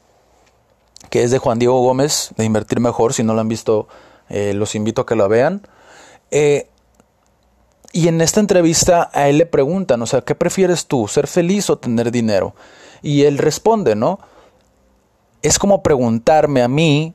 que 1.11 1.25
es 1.25 1.31
de 1.31 1.39
Juan 1.39 1.59
Diego 1.59 1.81
Gómez, 1.83 2.31
de 2.37 2.45
Invertir 2.45 2.79
Mejor. 2.79 3.15
Si 3.15 3.25
no 3.25 3.35
lo 3.35 3.41
han 3.41 3.49
visto, 3.49 3.89
eh, 4.29 4.55
los 4.55 4.77
invito 4.77 5.03
a 5.03 5.07
que 5.07 5.17
lo 5.17 5.29
vean. 5.29 5.67
Eh, 6.31 6.69
y 7.93 8.09
en 8.09 8.21
esta 8.21 8.41
entrevista 8.41 9.11
a 9.13 9.29
él 9.29 9.39
le 9.39 9.47
preguntan, 9.47 10.01
o 10.03 10.07
sea, 10.07 10.21
¿qué 10.21 10.35
prefieres 10.35 10.87
tú, 10.87 11.09
ser 11.09 11.27
feliz 11.27 11.71
o 11.71 11.79
tener 11.79 12.11
dinero? 12.11 12.55
Y 13.03 13.23
él 13.25 13.39
responde, 13.39 13.97
¿no? 13.97 14.21
Es 15.43 15.59
como 15.59 15.83
preguntarme 15.83 16.63
a 16.63 16.69
mí 16.69 17.15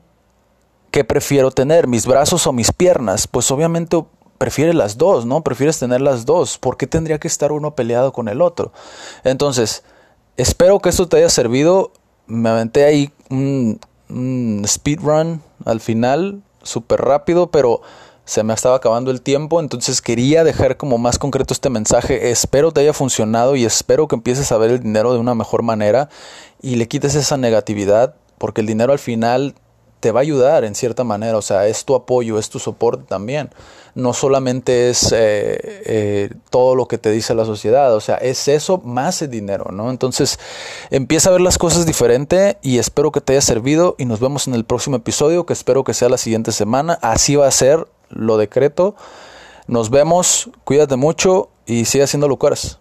¿qué 0.94 1.03
prefiero 1.03 1.50
tener? 1.50 1.88
¿Mis 1.88 2.06
brazos 2.06 2.46
o 2.46 2.53
mis 2.53 2.72
piernas? 2.72 3.27
Pues 3.27 3.50
obviamente 3.50 4.06
prefiere 4.38 4.75
las 4.75 4.96
dos, 4.96 5.25
¿no? 5.25 5.42
Prefieres 5.42 5.80
tener 5.80 6.01
las 6.01 6.24
dos. 6.25 6.60
¿Por 6.60 6.77
qué 6.77 6.86
tendría 6.86 7.20
que 7.20 7.27
estar 7.27 7.51
uno 7.51 7.74
peleado 7.74 8.13
con 8.13 8.27
el 8.30 8.44
otro? 8.44 8.72
Entonces, 9.24 9.84
espero 10.38 10.80
que 10.80 10.89
esto 10.89 11.08
te 11.08 11.18
haya 11.18 11.30
servido. 11.30 11.92
Me 12.27 12.48
aventé 12.48 12.86
ahí 12.86 13.12
un, 13.32 13.80
un 14.08 14.63
speedrun 14.68 15.42
al 15.65 15.80
final, 15.80 16.44
súper 16.62 17.01
rápido, 17.01 17.50
pero 17.50 17.82
se 18.25 18.44
me 18.44 18.53
estaba 18.53 18.77
acabando 18.77 19.12
el 19.12 19.22
tiempo, 19.22 19.60
entonces 19.60 20.01
quería 20.01 20.44
dejar 20.44 20.77
como 20.77 20.98
más 20.98 21.20
concreto 21.20 21.53
este 21.53 21.70
mensaje. 21.70 22.32
Espero 22.32 22.72
te 22.72 22.82
haya 22.82 22.94
funcionado 22.94 23.56
y 23.56 23.65
espero 23.65 24.08
que 24.08 24.15
empieces 24.15 24.51
a 24.51 24.58
ver 24.58 24.72
el 24.72 24.80
dinero 24.82 25.13
de 25.13 25.20
una 25.20 25.36
mejor 25.36 25.62
manera 25.62 26.10
y 26.62 26.75
le 26.75 26.88
quites 26.88 27.15
esa 27.15 27.38
negatividad, 27.38 28.15
porque 28.38 28.62
el 28.62 28.68
dinero 28.68 28.94
al 28.94 29.00
final 29.00 29.56
te 30.03 30.12
va 30.12 30.20
a 30.20 30.24
ayudar 30.24 30.65
en 30.65 30.75
cierta 30.75 31.06
manera, 31.06 31.38
o 31.38 31.42
sea, 31.42 31.65
es 31.68 31.86
tu 31.86 31.96
apoyo, 31.96 32.38
es 32.38 32.50
tu 32.50 32.60
soporte 32.60 33.06
también. 33.08 33.51
No 33.96 34.12
solamente 34.13 34.89
es 34.89 35.13
eh, 35.13 35.58
eh, 35.86 36.30
todo 36.50 36.75
lo 36.75 36.89
que 36.89 36.98
te 36.98 37.10
dice 37.10 37.34
la 37.36 37.46
sociedad, 37.46 37.96
o 37.96 38.01
sea, 38.01 38.15
es 38.15 38.50
eso 38.50 38.80
más 38.80 39.22
el 39.22 39.30
dinero, 39.30 39.72
¿no? 39.72 39.89
Entonces, 39.89 40.39
empieza 40.89 41.30
a 41.30 41.32
ver 41.32 41.39
las 41.39 41.58
cosas 41.58 41.86
diferente 41.86 42.58
y 42.62 42.80
espero 42.80 43.13
que 43.13 43.22
te 43.22 43.32
haya 43.32 43.42
servido 43.42 43.96
y 43.98 44.03
nos 44.03 44.20
vemos 44.20 44.46
en 44.46 44.56
el 44.56 44.65
próximo 44.65 44.98
episodio, 44.98 45.46
que 45.46 45.53
espero 45.53 45.86
que 45.86 45.94
sea 45.94 46.10
la 46.10 46.18
siguiente 46.18 46.51
semana. 46.51 47.00
Así 47.01 47.38
va 47.38 47.48
a 47.48 47.51
ser, 47.51 47.88
lo 48.15 48.38
decreto. 48.38 48.96
Nos 49.67 49.89
vemos, 49.89 50.50
cuídate 50.63 50.96
mucho 50.96 51.50
y 51.65 51.86
sigue 51.86 52.03
haciendo 52.03 52.27
locuras. 52.27 52.79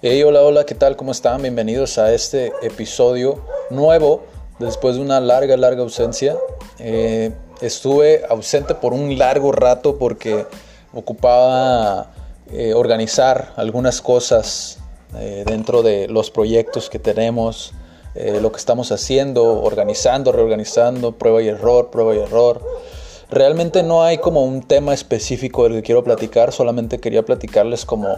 Hey, 0.00 0.22
hola, 0.22 0.42
hola, 0.42 0.64
¿qué 0.64 0.76
tal? 0.76 0.94
¿Cómo 0.94 1.10
están? 1.10 1.42
Bienvenidos 1.42 1.98
a 1.98 2.14
este 2.14 2.52
episodio 2.62 3.42
nuevo 3.68 4.22
después 4.60 4.94
de 4.94 5.02
una 5.02 5.18
larga, 5.18 5.56
larga 5.56 5.82
ausencia. 5.82 6.36
Eh, 6.78 7.32
estuve 7.60 8.22
ausente 8.28 8.76
por 8.76 8.92
un 8.92 9.18
largo 9.18 9.50
rato 9.50 9.98
porque 9.98 10.46
ocupaba 10.92 12.12
eh, 12.52 12.74
organizar 12.74 13.52
algunas 13.56 14.00
cosas 14.00 14.78
eh, 15.16 15.44
dentro 15.46 15.82
de 15.82 16.08
los 16.08 16.30
proyectos 16.30 16.90
que 16.90 16.98
tenemos, 16.98 17.72
lo 18.40 18.50
que 18.50 18.58
estamos 18.58 18.90
haciendo, 18.90 19.62
organizando, 19.62 20.32
reorganizando, 20.32 21.12
prueba 21.12 21.40
y 21.40 21.46
error, 21.46 21.90
prueba 21.92 22.16
y 22.16 22.18
error. 22.18 22.60
Realmente 23.30 23.84
no 23.84 24.02
hay 24.02 24.18
como 24.18 24.42
un 24.42 24.62
tema 24.62 24.92
específico 24.92 25.64
del 25.64 25.74
que 25.74 25.82
quiero 25.82 26.02
platicar, 26.02 26.52
solamente 26.52 26.98
quería 26.98 27.22
platicarles 27.24 27.84
como 27.84 28.08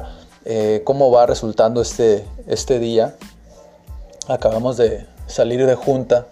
eh, 0.44 0.82
cómo 0.84 1.10
va 1.10 1.26
resultando 1.26 1.82
este, 1.82 2.24
este 2.46 2.78
día. 2.78 3.16
Acabamos 4.28 4.76
de 4.76 5.06
salir 5.26 5.66
de 5.66 5.74
junta 5.74 6.28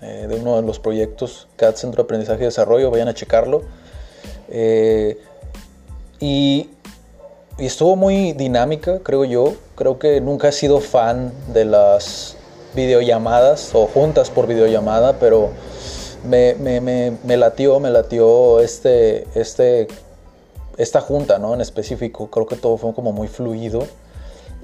eh, 0.00 0.26
de 0.28 0.36
uno 0.36 0.56
de 0.56 0.62
los 0.62 0.78
proyectos 0.78 1.48
CAD 1.56 1.74
Centro 1.74 2.02
de 2.02 2.04
Aprendizaje 2.04 2.42
y 2.42 2.44
Desarrollo, 2.46 2.90
vayan 2.90 3.08
a 3.08 3.14
checarlo. 3.14 3.62
Eh, 4.48 5.18
y, 6.20 6.70
y, 7.60 7.66
estuvo 7.66 7.96
muy 7.96 8.32
dinámica, 8.32 9.00
creo 9.00 9.24
yo. 9.24 9.54
Creo 9.74 9.98
que 9.98 10.20
nunca 10.20 10.48
he 10.48 10.52
sido 10.52 10.80
fan 10.80 11.32
de 11.52 11.64
las 11.64 12.36
videollamadas 12.74 13.74
o 13.74 13.86
juntas 13.86 14.30
por 14.30 14.46
videollamada, 14.46 15.18
pero 15.18 15.50
me, 16.24 16.54
me, 16.54 16.80
me, 16.80 17.36
latió, 17.36 17.80
me 17.80 17.90
latió 17.90 18.60
este, 18.60 19.26
este 19.34 19.88
esta 20.76 21.00
junta, 21.00 21.38
¿no? 21.38 21.54
En 21.54 21.60
específico, 21.60 22.30
creo 22.30 22.46
que 22.46 22.56
todo 22.56 22.76
fue 22.78 22.94
como 22.94 23.12
muy 23.12 23.28
fluido. 23.28 23.86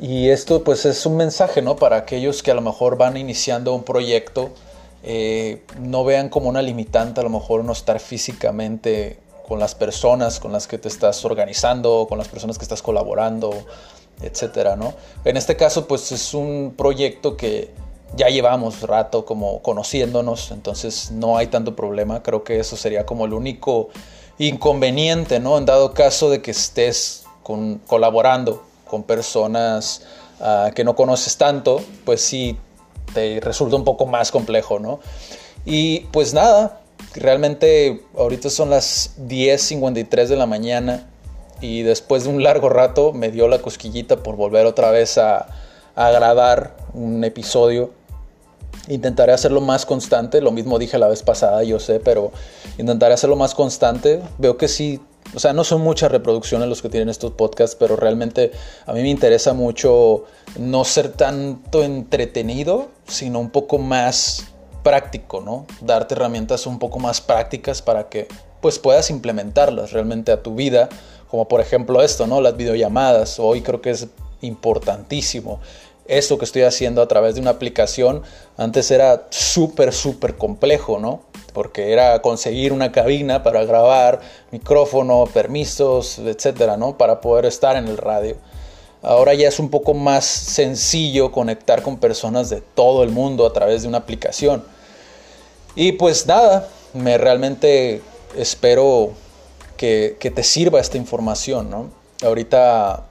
Y 0.01 0.29
esto 0.29 0.65
pues 0.65 0.85
es 0.87 1.05
un 1.07 1.17
mensaje, 1.17 1.63
¿no? 1.63 1.77
Para 1.77 1.97
aquellos 1.97 2.43
que 2.43 2.51
a 2.51 2.55
lo 2.55 2.61
mejor 2.61 2.97
van 2.97 3.17
iniciando 3.17 3.75
un 3.75 3.83
proyecto, 3.83 4.51
eh, 5.03 5.63
no 5.79 6.05
vean 6.05 6.29
como 6.29 6.49
una 6.49 6.63
limitante 6.63 7.21
a 7.21 7.23
lo 7.23 7.31
mejor 7.31 7.65
no 7.65 7.73
estar 7.73 8.01
físicamente 8.01 9.19
con 9.47 9.59
las 9.59 9.75
personas 9.75 10.41
con 10.41 10.53
las 10.53 10.67
que 10.67 10.79
te 10.79 10.89
estás 10.89 11.25
organizando, 11.25 12.07
con 12.09 12.19
las 12.19 12.29
personas 12.29 12.59
que 12.59 12.65
estás 12.65 12.83
colaborando, 12.83 13.53
etcétera, 14.21 14.77
¿no? 14.77 14.95
En 15.25 15.37
este 15.37 15.57
caso 15.57 15.87
pues 15.87 16.11
es 16.13 16.35
un 16.35 16.75
proyecto 16.77 17.37
que 17.37 17.73
ya 18.17 18.29
llevamos 18.29 18.83
rato 18.83 19.25
como 19.25 19.63
conociéndonos, 19.63 20.51
entonces 20.51 21.11
no 21.11 21.37
hay 21.37 21.49
tanto 21.49 21.77
problema, 21.77 22.23
creo 22.23 22.45
que 22.45 22.59
eso 22.59 22.77
sería 22.77 23.05
como 23.05 23.27
el 23.27 23.33
único 23.33 23.89
inconveniente, 24.39 25.41
¿no? 25.41 25.59
En 25.59 25.65
dado 25.65 25.93
caso 25.93 26.31
de 26.31 26.43
que 26.43 26.51
estés 26.51 27.25
con, 27.43 27.79
colaborando 27.87 28.63
con 28.89 29.03
personas 29.03 30.03
ah, 30.41 30.71
que 30.75 30.85
no 30.85 30.95
conoces 30.95 31.37
tanto, 31.37 31.83
pues 32.05 32.21
sí 32.21 32.57
te 33.15 33.41
resulta 33.41 33.77
un 33.77 33.85
poco 33.85 34.07
más 34.07 34.31
complejo, 34.31 34.79
¿no? 34.79 35.01
Y 35.65 36.01
pues 36.13 36.33
nada, 36.33 36.81
realmente 37.21 38.03
ahorita 38.17 38.51
son 38.51 38.71
las 38.71 39.17
10.53 39.19 40.27
de 40.27 40.37
la 40.37 40.47
mañana 40.47 41.09
y 41.61 41.83
después 41.83 42.25
de 42.25 42.31
un 42.31 42.43
largo 42.43 42.69
rato 42.69 43.13
me 43.13 43.31
dio 43.31 43.49
la 43.49 43.61
cosquillita 43.61 44.23
por 44.23 44.37
volver 44.37 44.67
otra 44.67 44.91
vez 44.91 45.19
a, 45.19 45.47
a 45.95 46.11
grabar 46.11 46.77
un 46.95 47.25
episodio. 47.25 47.91
Intentaré 48.89 49.33
hacerlo 49.33 49.61
más 49.61 49.87
constante, 49.87 50.41
lo 50.41 50.53
mismo 50.53 50.79
dije 50.79 50.99
la 50.99 51.09
vez 51.09 51.23
pasada, 51.23 51.65
yo 51.65 51.81
sé, 51.81 51.99
pero 51.99 52.31
intentaré 52.79 53.15
hacerlo 53.15 53.37
más 53.37 53.55
constante. 53.55 54.23
Veo 54.39 54.57
que 54.57 54.69
sí, 54.69 55.01
o 55.35 55.41
sea, 55.41 55.53
no 55.53 55.65
son 55.65 55.81
muchas 55.81 56.13
reproducciones 56.13 56.69
los 56.69 56.83
que 56.83 56.89
tienen 56.89 57.09
estos 57.09 57.33
podcasts, 57.33 57.77
pero 57.79 57.97
realmente 57.97 58.53
a 58.85 58.93
mí 58.93 59.03
me 59.03 59.11
interesa 59.11 59.55
mucho 59.55 60.25
no 60.59 60.85
ser 60.85 61.09
tanto 61.09 61.83
entretenido, 61.83 62.89
sino 63.09 63.41
un 63.41 63.51
poco 63.51 63.79
más 63.79 64.47
práctico, 64.87 65.41
¿no? 65.41 65.67
Darte 65.81 66.15
herramientas 66.15 66.65
un 66.65 66.79
poco 66.79 67.01
más 67.01 67.21
prácticas 67.21 67.83
para 67.83 68.09
que 68.09 68.29
pues 68.61 68.79
puedas 68.79 69.11
implementarlas 69.11 69.91
realmente 69.91 70.31
a 70.31 70.45
tu 70.45 70.55
vida, 70.55 70.89
como 71.29 71.49
por 71.49 71.61
ejemplo 71.61 72.03
esto, 72.03 72.29
¿no? 72.29 72.41
Las 72.41 72.57
videollamadas. 72.57 73.41
Hoy 73.41 73.63
creo 73.63 73.81
que 73.81 73.91
es 73.91 74.07
importantísimo 74.43 75.59
esto 76.07 76.39
que 76.39 76.45
estoy 76.45 76.63
haciendo 76.63 77.03
a 77.03 77.09
través 77.09 77.35
de 77.35 77.41
una 77.41 77.51
aplicación 77.51 78.23
antes 78.57 78.93
era 78.93 79.27
súper, 79.31 79.93
súper 79.93 80.37
complejo, 80.37 81.01
¿no? 81.01 81.23
Porque 81.53 81.93
era 81.93 82.23
conseguir 82.23 82.73
una 82.73 82.93
cabina 82.93 83.43
para 83.43 83.65
grabar, 83.65 84.21
micrófono, 84.53 85.25
permisos, 85.35 86.21
etcétera, 86.21 86.77
¿no? 86.77 86.97
Para 86.97 87.21
poder 87.21 87.45
estar 87.45 87.75
en 87.75 87.89
el 87.89 87.97
radio. 87.97 88.37
Ahora 89.03 89.35
ya 89.35 89.49
es 89.49 89.59
un 89.59 89.69
poco 89.69 89.95
más 89.95 90.25
sencillo 90.25 91.33
conectar 91.33 91.83
con 91.83 91.97
personas 91.99 92.51
de 92.51 92.61
todo 92.61 93.03
el 93.03 93.11
mundo 93.11 93.45
a 93.45 93.53
través 93.53 93.83
de 93.83 93.89
una 93.89 93.99
aplicación. 93.99 94.76
Y 95.77 95.93
pues 95.93 96.27
nada, 96.27 96.69
me 96.95 97.19
realmente 97.19 98.01
espero 98.37 99.13
que, 99.77 100.17
te 100.19 100.43
sirva 100.43 100.81
esta 100.81 100.97
información, 100.97 101.71
¿no? 101.71 101.91
Ahorita 102.23 103.05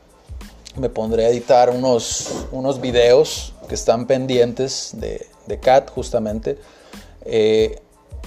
me 0.75 0.89
pondré 0.89 1.25
a 1.25 1.29
editar 1.29 1.69
unos, 1.69 2.48
unos 2.51 2.81
videos 2.81 3.53
que 3.69 3.75
están 3.75 4.07
pendientes 4.07 4.91
de, 4.93 5.27
de 5.45 5.60
CAT 5.60 5.91
justamente. 5.91 6.57
Eh, 7.24 7.79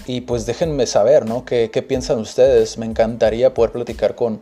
y 0.06 0.22
pues 0.22 0.46
déjenme 0.46 0.86
saber, 0.86 1.26
¿no? 1.26 1.44
¿Qué, 1.44 1.70
¿Qué, 1.70 1.82
piensan 1.82 2.18
ustedes? 2.20 2.78
Me 2.78 2.86
encantaría 2.86 3.52
poder 3.52 3.72
platicar 3.72 4.14
con 4.14 4.40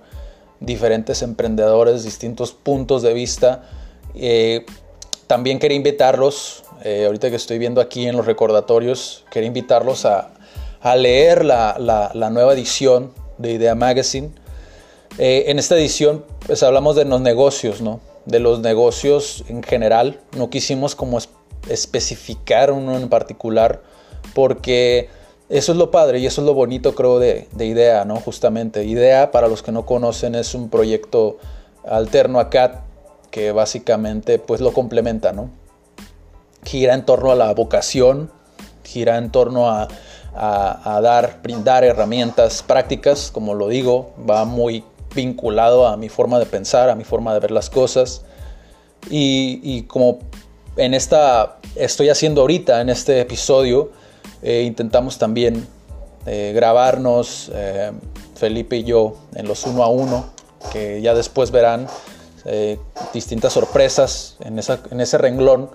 diferentes 0.60 1.22
emprendedores, 1.22 2.04
distintos 2.04 2.52
puntos 2.52 3.02
de 3.02 3.14
vista. 3.14 3.64
Eh, 4.14 4.64
también 5.26 5.58
quería 5.58 5.76
invitarlos, 5.76 6.62
eh, 6.84 7.04
ahorita 7.06 7.30
que 7.30 7.36
estoy 7.36 7.58
viendo 7.58 7.80
aquí 7.80 8.06
en 8.06 8.16
los 8.16 8.26
recordatorios, 8.26 9.24
quería 9.30 9.48
invitarlos 9.48 10.04
a, 10.04 10.30
leer 10.96 11.44
la, 11.44 12.30
nueva 12.30 12.52
edición 12.52 13.12
de 13.38 13.52
Idea 13.52 13.74
Magazine. 13.74 14.30
en 15.18 15.58
esta 15.58 15.76
edición 15.76 16.24
pues 16.46 16.62
hablamos 16.62 16.94
de 16.94 17.04
los 17.04 17.20
negocios, 17.20 17.80
¿no? 17.80 18.00
De 18.24 18.38
los 18.38 18.60
negocios 18.60 19.44
en 19.48 19.62
general. 19.64 20.20
No 20.36 20.48
quisimos 20.48 20.94
como 20.94 21.18
especificar 21.68 22.70
uno 22.70 22.96
en 22.96 23.08
particular 23.08 23.82
porque 24.32 25.08
eso 25.48 25.72
es 25.72 25.78
lo 25.78 25.90
padre 25.90 26.20
y 26.20 26.26
eso 26.26 26.40
es 26.40 26.46
lo 26.46 26.54
bonito 26.54 26.94
creo 26.94 27.18
de, 27.18 27.48
IDEA, 27.58 28.04
¿no? 28.04 28.16
Justamente. 28.16 28.84
IDEA, 28.84 29.32
para 29.32 29.48
los 29.48 29.62
que 29.62 29.72
no 29.72 29.86
conocen, 29.86 30.34
es 30.34 30.54
un 30.54 30.70
proyecto 30.70 31.38
alterno 31.84 32.38
a 32.38 32.50
CAT 32.50 32.80
que 33.30 33.52
básicamente 33.52 34.38
pues 34.38 34.60
lo 34.60 34.72
complementa, 34.72 35.32
¿no? 35.32 35.50
Gira 36.66 36.92
en 36.92 37.06
torno 37.06 37.30
a 37.30 37.34
la 37.34 37.54
vocación, 37.54 38.30
gira 38.84 39.16
en 39.16 39.30
torno 39.30 39.70
a, 39.70 39.88
a, 40.36 41.00
dar, 41.00 41.40
brindar 41.42 41.84
herramientas 41.84 42.62
prácticas, 42.62 43.30
como 43.32 43.54
lo 43.54 43.68
digo, 43.68 44.12
va 44.28 44.44
muy 44.44 44.84
vinculado 45.14 45.86
a 45.86 45.96
mi 45.96 46.08
forma 46.08 46.38
de 46.38 46.46
pensar, 46.46 46.90
a 46.90 46.94
mi 46.94 47.04
forma 47.04 47.32
de 47.32 47.40
ver 47.40 47.50
las 47.50 47.70
cosas. 47.70 48.22
Y, 49.08 49.82
como 49.82 50.18
en 50.76 50.94
esta 50.94 51.56
estoy 51.74 52.10
haciendo 52.10 52.42
ahorita, 52.42 52.80
en 52.80 52.90
este 52.90 53.20
episodio, 53.20 53.92
eh, 54.42 54.62
intentamos 54.66 55.18
también 55.18 55.66
eh, 56.26 56.52
grabarnos, 56.54 57.50
eh, 57.54 57.92
Felipe 58.34 58.76
y 58.76 58.84
yo, 58.84 59.16
en 59.34 59.48
los 59.48 59.64
uno 59.64 59.82
a 59.84 59.88
uno, 59.88 60.26
que 60.72 61.00
ya 61.00 61.14
después 61.14 61.50
verán 61.50 61.86
distintas 63.12 63.54
sorpresas 63.54 64.36
en, 64.38 64.60
esa, 64.60 64.78
en 64.92 65.00
ese 65.00 65.18
renglón. 65.18 65.68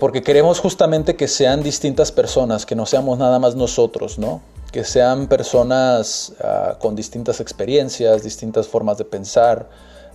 Porque 0.00 0.22
queremos 0.22 0.58
justamente 0.60 1.14
que 1.14 1.28
sean 1.28 1.62
distintas 1.62 2.10
personas, 2.10 2.66
que 2.66 2.74
no 2.74 2.84
seamos 2.86 3.18
nada 3.18 3.38
más 3.38 3.54
nosotros, 3.54 4.18
¿no? 4.18 4.40
que 4.70 4.84
sean 4.84 5.28
personas 5.28 6.34
uh, 6.40 6.78
con 6.78 6.94
distintas 6.94 7.40
experiencias, 7.40 8.22
distintas 8.22 8.68
formas 8.68 8.98
de 8.98 9.04
pensar, 9.04 9.68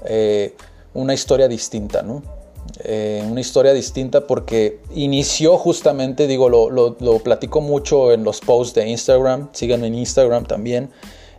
eh, 0.05 0.55
una 0.93 1.13
historia 1.13 1.47
distinta, 1.47 2.03
¿no? 2.03 2.21
Eh, 2.83 3.25
una 3.29 3.41
historia 3.41 3.73
distinta 3.73 4.25
porque 4.25 4.79
inició 4.95 5.57
justamente, 5.57 6.27
digo, 6.27 6.49
lo, 6.49 7.19
platico 7.23 7.61
mucho 7.61 8.11
en 8.13 8.23
los 8.23 8.39
posts 8.39 8.73
de 8.75 8.87
Instagram, 8.87 9.49
síganme 9.53 9.87
en 9.87 9.95
Instagram 9.95 10.45
también, 10.45 10.89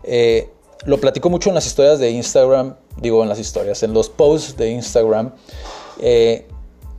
eh, 0.03 0.51
lo 0.85 0.99
platico 0.99 1.31
mucho 1.31 1.49
en 1.49 1.55
las 1.55 1.67
historias 1.67 1.99
de 1.99 2.11
Instagram, 2.11 2.77
digo 3.01 3.23
en 3.23 3.29
las 3.29 3.39
historias, 3.39 3.83
en 3.83 3.95
los 3.95 4.11
posts 4.11 4.57
de 4.57 4.71
Instagram, 4.71 5.33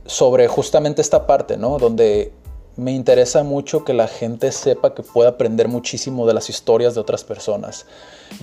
sobre 0.06 0.48
justamente 0.48 1.02
esta 1.02 1.26
parte, 1.26 1.56
¿no? 1.56 1.78
Donde 1.78 2.32
me 2.76 2.92
interesa 2.92 3.42
mucho 3.42 3.84
que 3.84 3.94
la 3.94 4.06
gente 4.06 4.52
sepa 4.52 4.94
que 4.94 5.02
puede 5.02 5.30
aprender 5.30 5.68
muchísimo 5.68 6.26
de 6.26 6.34
las 6.34 6.50
historias 6.50 6.94
de 6.94 7.00
otras 7.00 7.24
personas. 7.24 7.86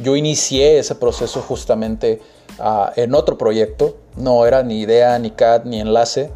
Yo 0.02 0.16
inicié 0.16 0.80
ese 0.80 0.96
proceso 0.96 1.42
justamente 1.42 2.20
uh, 2.60 2.92
en 2.96 3.14
otro 3.14 3.38
proyecto, 3.38 3.96
no 4.18 4.46
era 4.46 4.64
ni 4.64 4.82
idea, 4.82 5.18
ni 5.20 5.32
CAD, 5.32 5.66
ni 5.66 5.80
enlace, 5.80 6.32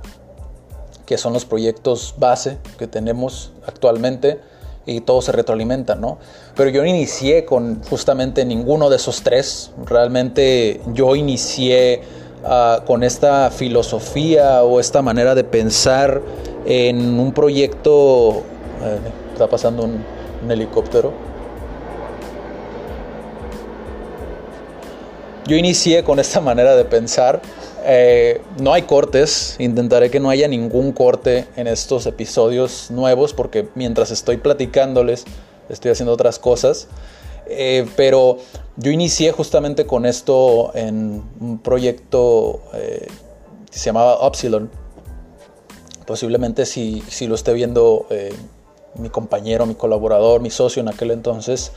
que 1.08 1.18
son 1.18 1.34
los 1.34 1.46
proyectos 1.46 2.14
base 2.20 2.60
que 2.78 2.86
tenemos 2.86 3.52
actualmente 3.66 4.40
y 4.86 5.02
todo 5.02 5.22
se 5.22 5.32
retroalimenta, 5.32 5.96
¿no? 5.96 6.20
Pero 6.56 6.70
yo 6.70 6.82
no 6.82 6.88
inicié 6.88 7.46
con 7.46 7.84
justamente 7.84 8.46
ninguno 8.46 8.90
de 8.90 8.98
esos 8.98 9.22
tres, 9.22 9.72
realmente 9.86 10.82
yo 10.94 11.16
inicié 11.16 12.02
uh, 12.44 12.84
con 12.86 13.04
esta 13.04 13.50
filosofía 13.52 14.64
o 14.64 14.80
esta 14.80 15.02
manera 15.02 15.36
de 15.36 15.44
pensar 15.44 16.22
en 16.66 17.20
un 17.20 17.32
proyecto, 17.32 18.44
eh, 18.84 19.00
está 19.34 19.48
pasando 19.48 19.84
un, 19.84 20.04
un, 20.44 20.52
helicóptero. 20.52 21.14
Yo 25.46 25.56
inicié 25.56 26.04
con 26.04 26.20
esta 26.20 26.42
manera 26.42 26.76
de 26.76 26.84
pensar. 26.84 27.42
Eh, 27.86 28.42
no 28.60 28.74
hay 28.74 28.82
cortes, 28.82 29.56
intentaré 29.60 30.12
que 30.12 30.20
no 30.20 30.30
haya 30.30 30.50
ningún 30.50 30.92
corte 30.92 31.46
en 31.56 31.68
estos 31.68 32.06
episodios 32.06 32.92
nuevos 32.92 33.34
porque 33.34 33.70
mientras 33.76 34.12
estoy 34.12 34.36
platicándoles 34.36 35.24
estoy 35.70 35.92
haciendo 35.92 36.14
otras 36.14 36.40
cosas. 36.40 36.88
Eh, 37.50 37.86
pero 37.96 38.38
yo 38.78 38.92
inicié 38.92 39.32
justamente 39.32 39.88
con 39.88 40.06
esto 40.06 40.72
en 40.76 41.24
un 41.40 41.58
proyecto 41.58 42.62
eh, 42.76 43.08
que 43.72 43.80
se 43.80 43.86
llamaba 43.86 44.26
Upsilon 44.26 44.70
Posiblemente 46.06 46.66
si, 46.66 47.04
si 47.10 47.28
lo 47.28 47.36
esté 47.36 47.54
viendo 47.54 48.06
eh, 48.12 48.34
mi 48.96 49.10
compañero, 49.10 49.66
mi 49.66 49.76
colaborador, 49.76 50.40
mi 50.42 50.50
socio 50.50 50.82
en 50.82 50.88
aquel 50.88 51.12
entonces, 51.12 51.74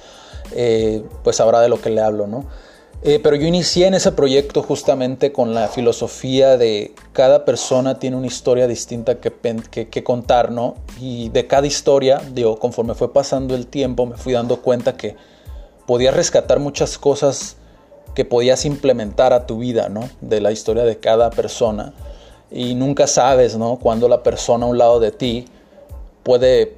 eh, 0.54 1.02
pues 1.24 1.36
sabrá 1.36 1.60
de 1.60 1.68
lo 1.68 1.80
que 1.80 1.90
le 1.90 2.00
hablo, 2.00 2.28
¿no? 2.28 2.44
Pero 3.02 3.34
yo 3.34 3.46
inicié 3.46 3.86
en 3.86 3.94
ese 3.94 4.12
proyecto 4.12 4.62
justamente 4.62 5.32
con 5.32 5.54
la 5.54 5.68
filosofía 5.68 6.58
de 6.58 6.94
cada 7.14 7.46
persona 7.46 7.98
tiene 7.98 8.18
una 8.18 8.26
historia 8.26 8.66
distinta 8.66 9.20
que, 9.20 9.32
que, 9.70 9.88
que, 9.88 10.04
contar, 10.04 10.52
¿no? 10.52 10.74
Y 11.00 11.30
de 11.30 11.46
cada 11.46 11.66
historia, 11.66 12.20
digo, 12.32 12.58
conforme 12.58 12.94
fue 12.94 13.10
pasando 13.10 13.54
el 13.54 13.66
tiempo, 13.66 14.04
me 14.04 14.18
fui 14.18 14.34
dando 14.34 14.60
cuenta 14.60 14.98
que 14.98 15.16
podías 15.90 16.14
rescatar 16.14 16.60
muchas 16.60 16.98
cosas 16.98 17.56
que 18.14 18.24
podías 18.24 18.64
implementar 18.64 19.32
a 19.32 19.44
tu 19.48 19.58
vida, 19.58 19.88
¿no? 19.88 20.08
De 20.20 20.40
la 20.40 20.52
historia 20.52 20.84
de 20.84 21.00
cada 21.00 21.30
persona 21.30 21.94
y 22.48 22.76
nunca 22.76 23.08
sabes, 23.08 23.56
¿no? 23.56 23.76
Cuando 23.76 24.08
la 24.08 24.22
persona 24.22 24.66
a 24.66 24.68
un 24.68 24.78
lado 24.78 25.00
de 25.00 25.10
ti 25.10 25.46
puede 26.22 26.76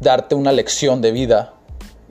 darte 0.00 0.34
una 0.34 0.52
lección 0.52 1.02
de 1.02 1.12
vida 1.12 1.52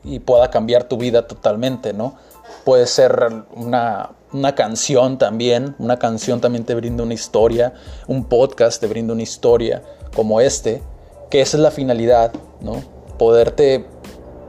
y 0.04 0.20
pueda 0.20 0.52
cambiar 0.52 0.84
tu 0.84 0.98
vida 0.98 1.26
totalmente, 1.26 1.94
¿no? 1.94 2.16
Puede 2.64 2.86
ser 2.86 3.26
una, 3.56 4.12
una 4.32 4.54
canción 4.54 5.18
también, 5.18 5.76
una 5.80 5.98
canción 5.98 6.42
también 6.42 6.64
te 6.64 6.76
brinda 6.76 7.02
una 7.02 7.16
historia, 7.16 7.74
un 8.06 8.24
podcast 8.24 8.80
te 8.80 8.86
brinda 8.86 9.14
una 9.14 9.24
historia 9.24 9.82
como 10.16 10.40
este, 10.42 10.84
que 11.32 11.42
esa 11.42 11.58
es 11.58 11.64
la 11.64 11.72
finalidad, 11.72 12.34
¿no? 12.62 12.84
Poderte 13.18 13.95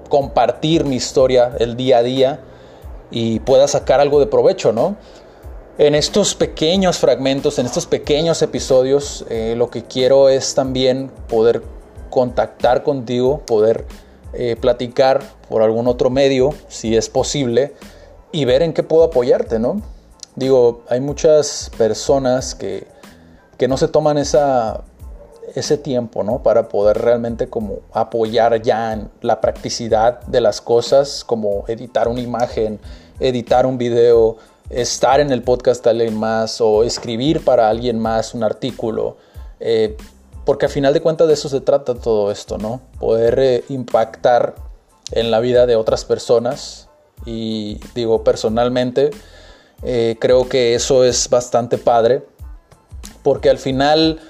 compartir 0.08 0.84
mi 0.84 0.96
historia 0.96 1.52
el 1.58 1.76
día 1.76 1.98
a 1.98 2.02
día 2.02 2.40
y 3.10 3.40
pueda 3.40 3.68
sacar 3.68 4.00
algo 4.00 4.20
de 4.20 4.26
provecho, 4.26 4.72
¿no? 4.72 4.96
En 5.78 5.94
estos 5.94 6.34
pequeños 6.34 6.98
fragmentos, 6.98 7.58
en 7.58 7.66
estos 7.66 7.86
pequeños 7.86 8.40
episodios, 8.40 9.26
eh, 9.28 9.54
lo 9.56 9.68
que 9.68 9.84
quiero 9.84 10.28
es 10.28 10.54
también 10.54 11.10
poder 11.28 11.62
contactar 12.08 12.82
contigo, 12.82 13.42
poder 13.46 13.84
eh, 14.32 14.56
platicar 14.58 15.22
por 15.48 15.62
algún 15.62 15.86
otro 15.86 16.08
medio, 16.08 16.54
si 16.68 16.96
es 16.96 17.10
posible, 17.10 17.74
y 18.32 18.46
ver 18.46 18.62
en 18.62 18.72
qué 18.72 18.82
puedo 18.82 19.04
apoyarte, 19.04 19.58
¿no? 19.58 19.82
Digo, 20.34 20.82
hay 20.88 21.00
muchas 21.00 21.70
personas 21.76 22.54
que, 22.54 22.86
que 23.58 23.68
no 23.68 23.76
se 23.76 23.88
toman 23.88 24.18
esa, 24.18 24.84
ese 25.54 25.78
tiempo, 25.78 26.22
¿no? 26.22 26.42
Para 26.42 26.68
poder 26.68 26.98
realmente 26.98 27.48
como 27.48 27.80
apoyar 27.92 28.60
ya 28.62 28.92
en 28.92 29.10
la 29.20 29.40
practicidad 29.40 30.20
de 30.22 30.40
las 30.40 30.60
cosas, 30.60 31.24
como 31.24 31.64
editar 31.68 32.08
una 32.08 32.20
imagen, 32.20 32.80
editar 33.20 33.66
un 33.66 33.78
video, 33.78 34.36
estar 34.70 35.20
en 35.20 35.30
el 35.30 35.42
podcast 35.42 35.84
de 35.84 35.90
alguien 35.90 36.16
más 36.18 36.60
o 36.60 36.82
escribir 36.82 37.44
para 37.44 37.68
alguien 37.68 37.98
más 37.98 38.34
un 38.34 38.42
artículo. 38.42 39.16
Eh, 39.60 39.96
porque 40.44 40.66
a 40.66 40.68
final 40.68 40.94
de 40.94 41.00
cuentas 41.00 41.26
de 41.26 41.34
eso 41.34 41.48
se 41.48 41.60
trata 41.60 41.94
todo 41.94 42.30
esto, 42.30 42.56
¿no? 42.58 42.80
Poder 43.00 43.38
eh, 43.38 43.64
impactar 43.68 44.54
en 45.12 45.30
la 45.30 45.40
vida 45.40 45.66
de 45.66 45.76
otras 45.76 46.04
personas. 46.04 46.88
Y 47.24 47.80
digo, 47.94 48.22
personalmente, 48.22 49.10
eh, 49.82 50.16
creo 50.20 50.48
que 50.48 50.74
eso 50.74 51.04
es 51.04 51.28
bastante 51.28 51.78
padre. 51.78 52.24
Porque 53.22 53.50
al 53.50 53.58
final, 53.58 54.20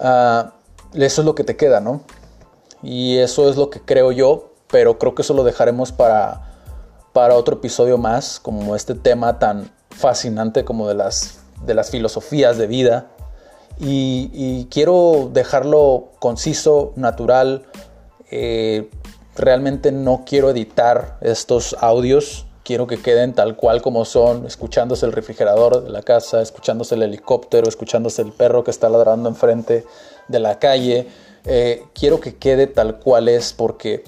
uh, 0.00 0.50
eso 0.94 1.22
es 1.22 1.24
lo 1.24 1.34
que 1.34 1.44
te 1.44 1.56
queda, 1.56 1.80
¿no? 1.80 2.02
Y 2.82 3.18
eso 3.18 3.48
es 3.48 3.56
lo 3.56 3.70
que 3.70 3.80
creo 3.80 4.10
yo, 4.12 4.52
pero 4.70 4.98
creo 4.98 5.14
que 5.14 5.22
eso 5.22 5.34
lo 5.34 5.44
dejaremos 5.44 5.92
para 5.92 6.50
para 7.12 7.34
otro 7.34 7.56
episodio 7.56 7.98
más, 7.98 8.38
como 8.40 8.76
este 8.76 8.94
tema 8.94 9.38
tan 9.38 9.70
fascinante 9.90 10.64
como 10.64 10.88
de 10.88 10.94
las, 10.94 11.40
de 11.64 11.74
las 11.74 11.90
filosofías 11.90 12.56
de 12.56 12.66
vida. 12.66 13.10
Y, 13.78 14.66
quiero 14.70 15.30
dejarlo 15.32 16.10
conciso, 16.18 16.92
natural. 16.96 17.66
Eh, 18.30 18.90
realmente 19.34 19.90
no 19.90 20.24
quiero 20.26 20.50
editar 20.50 21.16
estos 21.22 21.74
audios. 21.80 22.46
Quiero 22.70 22.86
que 22.86 23.02
queden 23.02 23.32
tal 23.32 23.56
cual 23.56 23.82
como 23.82 24.04
son, 24.04 24.46
escuchándose 24.46 25.04
el 25.04 25.10
refrigerador 25.10 25.82
de 25.82 25.90
la 25.90 26.02
casa, 26.02 26.40
escuchándose 26.40 26.94
el 26.94 27.02
helicóptero, 27.02 27.68
escuchándose 27.68 28.22
el 28.22 28.30
perro 28.30 28.62
que 28.62 28.70
está 28.70 28.88
ladrando 28.88 29.28
enfrente 29.28 29.84
de 30.28 30.38
la 30.38 30.60
calle. 30.60 31.08
Eh, 31.46 31.82
quiero 31.94 32.20
que 32.20 32.36
quede 32.36 32.68
tal 32.68 33.00
cual 33.00 33.28
es 33.28 33.52
porque 33.52 34.04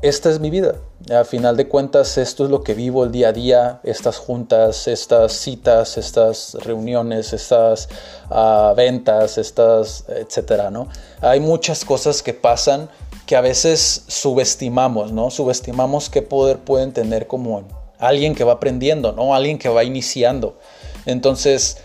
esta 0.00 0.30
es 0.30 0.40
mi 0.40 0.48
vida. 0.48 0.76
A 1.14 1.24
final 1.24 1.58
de 1.58 1.68
cuentas, 1.68 2.16
esto 2.16 2.46
es 2.46 2.50
lo 2.50 2.62
que 2.62 2.72
vivo 2.72 3.04
el 3.04 3.12
día 3.12 3.28
a 3.28 3.32
día, 3.32 3.80
estas 3.84 4.16
juntas, 4.16 4.88
estas 4.88 5.34
citas, 5.34 5.98
estas 5.98 6.54
reuniones, 6.64 7.34
estas 7.34 7.90
ah, 8.30 8.72
ventas, 8.74 9.36
estas, 9.36 10.06
etcétera, 10.08 10.70
¿no? 10.70 10.88
Hay 11.20 11.40
muchas 11.40 11.84
cosas 11.84 12.22
que 12.22 12.32
pasan 12.32 12.88
que 13.26 13.36
a 13.36 13.42
veces 13.42 14.04
subestimamos, 14.06 15.12
¿no? 15.12 15.28
Subestimamos 15.28 16.08
qué 16.08 16.22
poder 16.22 16.60
pueden 16.60 16.94
tener 16.94 17.26
como 17.26 17.64
alguien 17.98 18.34
que 18.34 18.44
va 18.44 18.54
aprendiendo, 18.54 19.12
¿no? 19.12 19.34
Alguien 19.34 19.58
que 19.58 19.68
va 19.68 19.84
iniciando. 19.84 20.58
Entonces, 21.06 21.78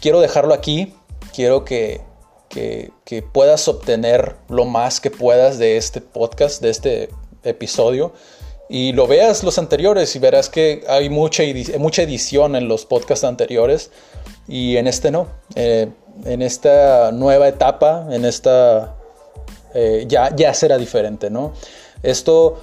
quiero 0.00 0.20
dejarlo 0.20 0.54
aquí, 0.54 0.94
quiero 1.34 1.64
que, 1.64 2.00
que, 2.48 3.22
puedas 3.32 3.66
obtener 3.68 4.36
lo 4.48 4.64
más 4.64 5.00
que 5.00 5.10
puedas 5.10 5.58
de 5.58 5.76
este 5.76 6.00
podcast, 6.00 6.62
de 6.62 6.70
este 6.70 7.08
episodio 7.42 8.12
y 8.68 8.92
lo 8.92 9.06
veas 9.06 9.44
los 9.44 9.58
anteriores 9.58 10.14
y 10.16 10.18
verás 10.18 10.48
que 10.48 10.84
hay 10.88 11.10
mucha, 11.10 11.42
mucha 11.78 12.02
edición 12.02 12.56
en 12.56 12.68
los 12.68 12.86
podcasts 12.86 13.24
anteriores 13.24 13.90
y 14.48 14.76
en 14.76 14.86
este 14.86 15.10
no. 15.10 15.26
Eh, 15.54 15.88
en 16.24 16.42
esta 16.42 17.12
nueva 17.12 17.48
etapa, 17.48 18.06
en 18.10 18.24
esta 18.24 18.96
eh, 19.74 20.04
ya, 20.06 20.34
ya 20.34 20.54
será 20.54 20.78
diferente, 20.78 21.30
¿no? 21.30 21.52
Esto 22.02 22.60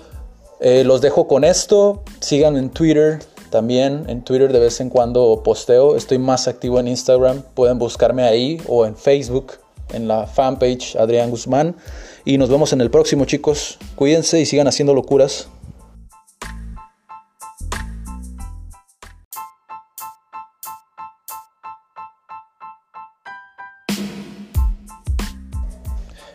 eh, 0.61 0.83
los 0.83 1.01
dejo 1.01 1.27
con 1.27 1.43
esto. 1.43 2.03
Sigan 2.19 2.55
en 2.55 2.69
Twitter 2.69 3.19
también. 3.49 4.05
En 4.07 4.23
Twitter 4.23 4.53
de 4.53 4.59
vez 4.59 4.79
en 4.79 4.89
cuando 4.89 5.41
posteo. 5.43 5.95
Estoy 5.95 6.19
más 6.19 6.47
activo 6.47 6.79
en 6.79 6.87
Instagram. 6.87 7.41
Pueden 7.55 7.79
buscarme 7.79 8.23
ahí 8.23 8.61
o 8.67 8.85
en 8.85 8.95
Facebook, 8.95 9.53
en 9.91 10.07
la 10.07 10.27
fanpage 10.27 10.95
Adrián 10.95 11.31
Guzmán. 11.31 11.75
Y 12.25 12.37
nos 12.37 12.49
vemos 12.49 12.73
en 12.73 12.81
el 12.81 12.91
próximo, 12.91 13.25
chicos. 13.25 13.79
Cuídense 13.95 14.39
y 14.39 14.45
sigan 14.45 14.67
haciendo 14.67 14.93
locuras. 14.93 15.47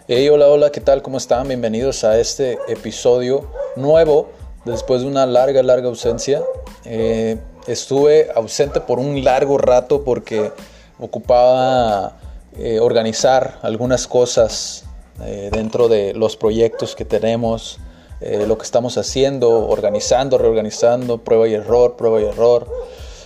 Hey, 0.09 0.29
hola, 0.29 0.47
hola, 0.47 0.71
¿qué 0.71 0.81
tal? 0.81 1.03
¿Cómo 1.03 1.19
están? 1.19 1.49
Bienvenidos 1.49 2.05
a 2.05 2.21
este 2.21 2.61
episodio 2.69 3.51
nuevo 3.75 4.29
después 4.65 5.03
de 5.03 5.09
una 5.09 5.27
larga, 5.27 5.65
larga 5.65 5.89
ausencia. 5.89 6.45
Eh, 6.85 7.39
estuve 7.67 8.29
ausente 8.33 8.81
por 8.81 9.01
un 9.01 9.25
largo 9.25 9.59
rato 9.59 10.05
porque 10.05 10.53
ocupaba 11.01 12.19
eh, 12.57 12.79
organizar 12.79 13.59
algunas 13.63 14.07
cosas 14.07 14.85
eh, 15.25 15.51
dentro 15.53 15.89
de 15.89 16.15
los 16.15 16.37
proyectos 16.37 16.95
que 16.95 17.05
tenemos, 17.05 17.81
lo 18.21 18.57
que 18.57 18.65
estamos 18.65 18.99
haciendo, 18.99 19.69
organizando, 19.69 20.39
reorganizando, 20.39 21.19
prueba 21.19 21.49
y 21.49 21.55
error, 21.55 21.97
prueba 21.97 22.21
y 22.21 22.27
error. 22.27 22.69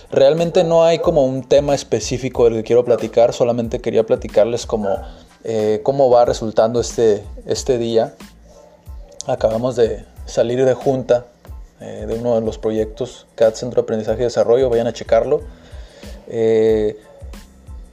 Realmente 0.09 0.63
no 0.63 0.83
hay 0.83 0.97
como 0.97 1.25
un 1.25 1.43
tema 1.43 1.75
específico 1.75 2.45
del 2.45 2.55
que 2.55 2.63
quiero 2.63 2.83
platicar, 2.83 3.33
solamente 3.33 3.79
quería 3.79 4.03
platicarles 4.03 4.65
como 4.65 4.97
eh, 5.43 5.81
cómo 5.83 6.09
va 6.09 6.25
resultando 6.25 6.79
este, 6.79 7.23
este 7.45 7.77
día. 7.77 8.15
Acabamos 9.27 9.75
de 9.75 10.05
salir 10.25 10.63
de 10.65 10.73
junta 10.73 11.25
de 11.79 12.13
uno 12.13 12.35
de 12.35 12.41
los 12.41 12.59
proyectos 12.59 13.25
CAD 13.33 13.55
Centro 13.55 13.81
de 13.81 13.85
Aprendizaje 13.85 14.21
y 14.21 14.25
Desarrollo, 14.25 14.69
vayan 14.69 14.85
a 14.85 14.93
checarlo. 14.93 15.41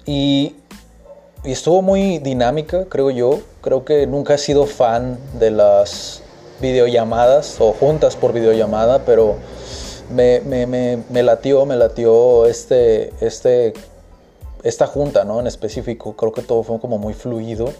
y 0.04 0.56
y 1.44 1.52
estuvo 1.52 1.82
muy 1.82 2.18
dinámica, 2.18 2.86
creo 2.88 3.10
yo. 3.10 3.40
Creo 3.60 3.84
que 3.84 4.06
nunca 4.06 4.34
he 4.34 4.38
sido 4.38 4.66
fan 4.66 5.18
de 5.38 5.50
las 5.50 6.22
videollamadas 6.60 7.60
o 7.60 7.72
juntas 7.72 8.16
por 8.16 8.32
videollamada, 8.32 9.04
pero 9.04 9.36
me, 10.10 10.40
me, 10.40 10.66
me, 10.66 11.02
me 11.08 11.22
latió, 11.22 11.64
me 11.64 11.76
latió 11.76 12.46
este, 12.46 13.12
este, 13.20 13.72
esta 14.62 14.86
junta, 14.86 15.24
¿no? 15.24 15.40
En 15.40 15.46
específico, 15.46 16.14
creo 16.16 16.32
que 16.32 16.42
todo 16.42 16.62
fue 16.62 16.80
como 16.80 16.98
muy 16.98 17.14
fluido. 17.14 17.72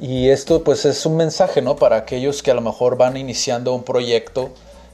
Y 0.00 0.28
esto 0.28 0.62
pues 0.62 0.84
es 0.84 1.04
un 1.06 1.16
mensaje, 1.16 1.60
¿no? 1.60 1.76
Para 1.76 1.96
aquellos 1.96 2.42
que 2.42 2.50
a 2.50 2.54
lo 2.54 2.60
mejor 2.60 2.96
van 2.96 3.16
iniciando 3.16 3.74
un 3.74 3.82
proyecto, 3.82 4.50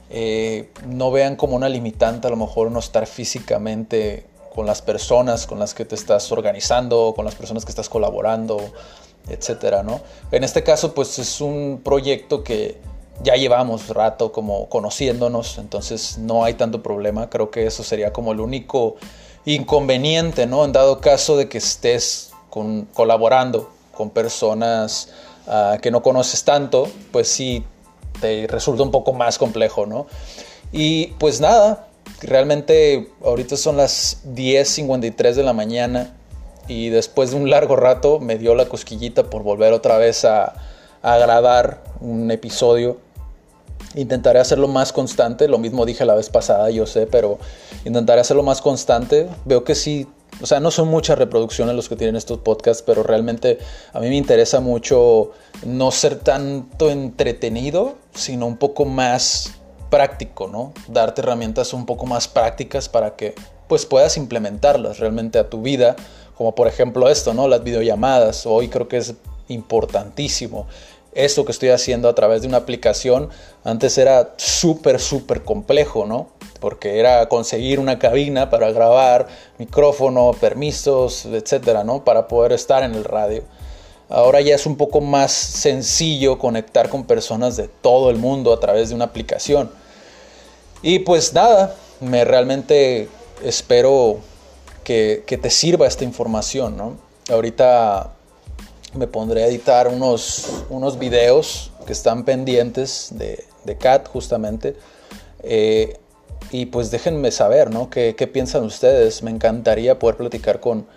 eh, 0.09 0.69
no 0.87 1.11
vean 1.11 1.35
como 1.35 1.55
una 1.55 1.69
limitante 1.69 2.27
a 2.27 2.29
lo 2.29 2.35
mejor 2.35 2.71
no 2.71 2.79
estar 2.79 3.07
físicamente 3.07 4.25
con 4.55 4.65
las 4.65 4.81
personas 4.81 5.47
con 5.47 5.59
las 5.59 5.73
que 5.73 5.83
te 5.83 5.95
estás 5.95 6.31
organizando, 6.31 7.13
con 7.13 7.25
las 7.25 7.35
personas 7.35 7.65
que 7.65 7.71
estás 7.71 7.89
colaborando, 7.89 8.57
etcétera, 9.27 9.83
¿no? 9.83 9.99
En 10.31 10.45
este 10.45 10.63
caso, 10.63 10.93
pues 10.93 11.19
es 11.19 11.41
un 11.41 11.81
proyecto 11.83 12.43
que 12.43 12.77
ya 13.21 13.35
llevamos 13.35 13.89
rato 13.89 14.31
como 14.31 14.69
conociéndonos, 14.69 15.57
entonces 15.57 16.17
no 16.17 16.45
hay 16.45 16.53
tanto 16.53 16.81
problema. 16.81 17.29
Creo 17.29 17.51
que 17.51 17.65
eso 17.65 17.83
sería 17.83 18.13
como 18.13 18.31
el 18.31 18.39
único 18.39 18.95
inconveniente, 19.45 20.45
¿no? 20.47 20.65
En 20.65 20.71
dado 20.71 21.01
caso 21.01 21.37
de 21.37 21.47
que 21.47 21.57
estés 21.57 22.31
colaborando 22.93 23.69
con 23.91 24.09
personas 24.09 25.09
ah, 25.47 25.77
que 25.81 25.91
no 25.91 26.01
conoces 26.01 26.43
tanto, 26.43 26.89
pues 27.11 27.27
sí 27.27 27.63
te 28.21 28.47
resulta 28.47 28.83
un 28.83 28.91
poco 28.91 29.13
más 29.13 29.37
complejo, 29.37 29.85
¿no? 29.85 30.07
Y 30.71 31.07
pues 31.19 31.41
nada, 31.41 31.87
realmente 32.21 33.11
ahorita 33.23 33.57
son 33.57 33.77
las 33.77 34.23
10.53 34.25 35.33
de 35.33 35.43
la 35.43 35.53
mañana 35.53 36.15
y 36.67 36.89
después 36.89 37.31
de 37.31 37.37
un 37.37 37.49
largo 37.49 37.75
rato 37.75 38.19
me 38.19 38.37
dio 38.37 38.55
la 38.55 38.67
cosquillita 38.67 39.29
por 39.29 39.43
volver 39.43 39.73
otra 39.73 39.97
vez 39.97 40.25
a, 40.25 40.53
grabar 41.03 41.83
un 42.01 42.31
episodio. 42.31 42.97
Intentaré 43.95 44.39
hacerlo 44.39 44.67
más 44.67 44.91
constante, 44.91 45.47
lo 45.47 45.57
mismo 45.57 45.85
dije 45.85 46.05
la 46.05 46.15
vez 46.15 46.29
pasada, 46.29 46.69
yo 46.69 46.85
sé, 46.85 47.07
pero 47.07 47.39
intentaré 47.85 48.21
hacerlo 48.21 48.43
más 48.43 48.61
constante. 48.61 49.29
Veo 49.45 49.63
que 49.63 49.73
sí, 49.75 50.07
o 50.41 50.45
sea, 50.45 50.59
no 50.59 50.69
son 50.69 50.89
muchas 50.89 51.17
reproducciones 51.17 51.75
los 51.75 51.87
que 51.87 51.95
tienen 51.95 52.15
estos 52.15 52.39
podcasts, 52.39 52.83
pero 52.85 53.03
realmente 53.03 53.57
a 53.93 53.99
mí 53.99 54.09
me 54.09 54.17
interesa 54.17 54.59
mucho 54.59 55.31
no 55.65 55.91
ser 55.91 56.19
tanto 56.19 56.89
entretenido, 56.89 57.95
sino 58.13 58.45
un 58.45 58.57
poco 58.57 58.85
más 58.85 59.53
práctico, 59.89 60.47
¿no? 60.47 60.73
Darte 60.89 61.21
herramientas 61.21 61.73
un 61.73 61.85
poco 61.85 62.05
más 62.05 62.27
prácticas 62.27 62.89
para 62.89 63.15
que 63.15 63.33
pues 63.67 63.85
puedas 63.85 64.17
implementarlas 64.17 64.99
realmente 64.99 65.39
a 65.39 65.49
tu 65.49 65.61
vida, 65.61 65.95
como 66.37 66.53
por 66.53 66.67
ejemplo 66.67 67.09
esto, 67.09 67.33
¿no? 67.33 67.47
Las 67.47 67.63
videollamadas. 67.63 68.45
Hoy 68.45 68.67
creo 68.67 68.87
que 68.87 68.97
es 68.97 69.15
importantísimo. 69.47 70.67
Esto 71.15 71.45
que 71.45 71.53
estoy 71.53 71.69
haciendo 71.69 72.09
a 72.09 72.13
través 72.13 72.41
de 72.41 72.47
una 72.47 72.57
aplicación 72.57 73.29
antes 73.63 73.97
era 73.97 74.33
súper, 74.37 74.99
súper 74.99 75.43
complejo, 75.43 76.05
¿no? 76.05 76.27
Porque 76.59 76.99
era 76.99 77.27
conseguir 77.29 77.79
una 77.79 77.97
cabina 77.97 78.49
para 78.49 78.71
grabar, 78.71 79.27
micrófono, 79.57 80.31
permisos, 80.39 81.25
etcétera, 81.25 81.83
¿no? 81.83 82.03
Para 82.03 82.27
poder 82.27 82.51
estar 82.51 82.83
en 82.83 82.95
el 82.95 83.05
radio. 83.05 83.43
Ahora 84.09 84.41
ya 84.41 84.55
es 84.55 84.65
un 84.65 84.75
poco 84.75 85.01
más 85.01 85.31
sencillo 85.31 86.37
conectar 86.37 86.89
con 86.89 87.05
personas 87.05 87.57
de 87.57 87.67
todo 87.67 88.09
el 88.09 88.17
mundo 88.17 88.53
a 88.53 88.59
través 88.59 88.89
de 88.89 88.95
una 88.95 89.05
aplicación. 89.05 89.71
Y 90.81 90.99
pues 90.99 91.33
nada, 91.33 91.75
me 92.01 92.25
realmente 92.25 93.09
espero 93.43 94.19
que, 94.83 95.23
te 95.25 95.49
sirva 95.49 95.87
esta 95.87 96.03
información, 96.03 96.77
¿no? 96.77 96.97
Ahorita 97.29 98.14
me 98.95 99.07
pondré 99.07 99.43
a 99.43 99.47
editar 99.47 99.87
unos, 99.87 100.63
unos 100.69 100.97
videos 100.99 101.71
que 101.85 101.93
están 101.93 102.25
pendientes 102.25 103.09
de, 103.11 103.43
de 103.65 103.77
CAT 103.77 104.07
justamente. 104.07 104.75
Eh, 105.43 105.97
y 106.51 106.67
pues 106.67 106.91
déjenme 106.91 107.31
saber, 107.31 107.71
¿no? 107.71 107.89
¿Qué, 107.89 108.13
piensan 108.31 108.63
ustedes? 108.63 109.23
Me 109.23 109.31
encantaría 109.31 109.99
poder 109.99 110.17
platicar 110.17 110.59
con 110.59 110.87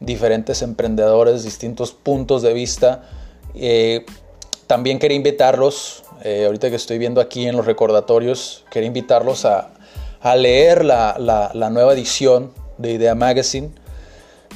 diferentes 0.00 0.62
emprendedores, 0.62 1.44
distintos 1.44 1.92
puntos 1.92 2.42
de 2.42 2.52
vista. 2.52 3.04
Eh, 3.54 4.04
también 4.66 4.98
quería 4.98 5.16
invitarlos, 5.16 6.04
eh, 6.24 6.44
ahorita 6.46 6.68
que 6.70 6.76
estoy 6.76 6.98
viendo 6.98 7.20
aquí 7.20 7.46
en 7.46 7.56
los 7.56 7.66
recordatorios, 7.66 8.64
quería 8.70 8.88
invitarlos 8.88 9.44
a, 9.44 9.70
leer 10.36 10.84
la, 10.84 11.16
nueva 11.70 11.94
edición 11.94 12.52
de 12.76 12.92
Idea 12.92 13.14
Magazine. 13.14 13.70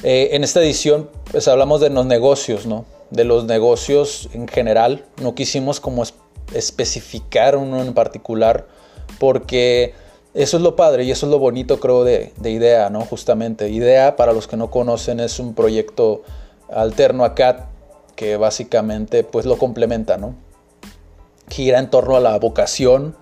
En 0.03 0.43
esta 0.43 0.61
edición 0.61 1.09
pues 1.31 1.47
hablamos 1.47 1.81
de 1.81 1.89
los 1.89 2.05
negocios, 2.05 2.65
¿no? 2.65 2.85
De 3.09 3.23
los 3.23 3.45
negocios 3.45 4.29
en 4.33 4.47
general. 4.47 5.05
No 5.21 5.35
quisimos 5.35 5.79
como 5.79 6.03
especificar 6.53 7.55
uno 7.55 7.81
en 7.81 7.93
particular 7.93 8.67
porque 9.19 9.93
eso 10.33 10.57
es 10.57 10.63
lo 10.63 10.75
padre 10.75 11.03
y 11.03 11.11
eso 11.11 11.27
es 11.27 11.31
lo 11.31 11.39
bonito 11.39 11.79
creo 11.79 12.03
de, 12.03 12.33
IDEA, 12.43 12.89
¿no? 12.89 13.01
Justamente. 13.01 13.69
IDEA, 13.69 14.15
para 14.15 14.33
los 14.33 14.47
que 14.47 14.57
no 14.57 14.71
conocen, 14.71 15.19
es 15.19 15.39
un 15.39 15.53
proyecto 15.53 16.23
alterno 16.71 17.23
a 17.23 17.35
CAT 17.35 17.65
que 18.15 18.37
básicamente 18.37 19.23
pues 19.23 19.45
lo 19.45 19.57
complementa, 19.57 20.17
¿no? 20.17 20.35
Gira 21.49 21.79
en 21.79 21.89
torno 21.89 22.15
a 22.15 22.19
la 22.19 22.37
vocación, 22.39 23.15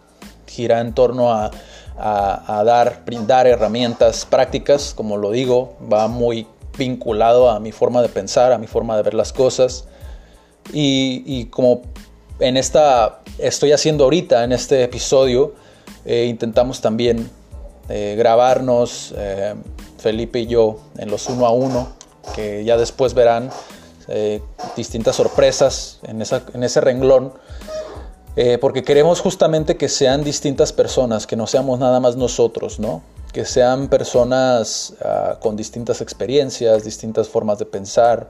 gira 0.48 0.80
en 0.80 0.94
torno 0.94 1.34
a, 1.34 1.52
dar, 1.98 3.04
brindar 3.06 3.46
herramientas 3.46 4.26
prácticas, 4.26 4.94
como 4.94 5.18
lo 5.18 5.32
digo, 5.32 5.76
va 5.92 6.08
muy 6.08 6.48
vinculado 6.78 7.50
a 7.50 7.60
mi 7.60 7.72
forma 7.72 8.02
de 8.02 8.10
pensar, 8.10 8.52
a 8.52 8.58
mi 8.58 8.68
forma 8.68 8.96
de 8.98 9.04
ver 9.04 9.14
las 9.14 9.34
cosas. 9.34 9.86
Y, 10.74 11.46
como 11.46 11.82
en 12.40 12.58
esta, 12.58 13.22
estoy 13.38 13.72
haciendo 13.72 14.06
ahorita, 14.06 14.44
en 14.44 14.52
este 14.52 14.84
episodio, 14.84 15.54
eh, 16.06 16.26
intentamos 16.30 16.82
también 16.82 17.30
eh, 17.90 18.16
grabarnos, 18.18 19.14
eh, 19.18 19.56
Felipe 19.98 20.40
y 20.40 20.48
yo, 20.48 20.80
en 20.98 21.12
los 21.12 21.28
uno 21.28 21.46
a 21.46 21.52
uno, 21.52 21.90
que 22.36 22.64
ya 22.64 22.78
después 22.78 23.14
verán 23.14 23.50
distintas 24.76 25.16
sorpresas 25.16 26.00
en, 26.04 26.22
ese 26.22 26.82
renglón, 26.82 27.32
porque 28.60 28.84
queremos 28.84 29.22
justamente 29.22 29.78
que 29.78 29.88
sean 29.88 30.26
distintas 30.26 30.74
personas, 30.74 31.28
que 31.28 31.38
no 31.38 31.48
seamos 31.48 31.80
nada 31.80 32.02
más 32.02 32.18
nosotros, 32.18 32.80
¿no? 32.80 33.04
Que 33.32 33.46
sean 33.46 33.88
personas 33.88 34.94
ah, 35.04 35.38
con 35.40 35.56
distintas 35.56 36.02
experiencias, 36.02 36.84
distintas 36.84 37.30
formas 37.30 37.60
de 37.60 37.66
pensar, 37.66 38.30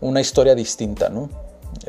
una 0.00 0.20
historia 0.20 0.54
distinta, 0.54 1.08
¿no? 1.08 1.28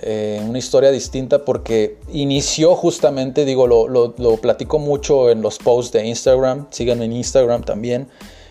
Eh, 0.02 0.42
una 0.48 0.58
historia 0.58 0.92
distinta 0.92 1.46
porque 1.46 1.98
inició 2.12 2.76
justamente, 2.76 3.46
digo, 3.46 3.68
lo, 3.68 4.38
platico 4.38 4.80
mucho 4.80 5.30
en 5.30 5.42
los 5.42 5.60
posts 5.60 5.92
de 5.92 6.06
Instagram, 6.06 6.68
síganme 6.72 7.06
en 7.06 7.14
Instagram 7.14 7.64
también. 7.64 8.08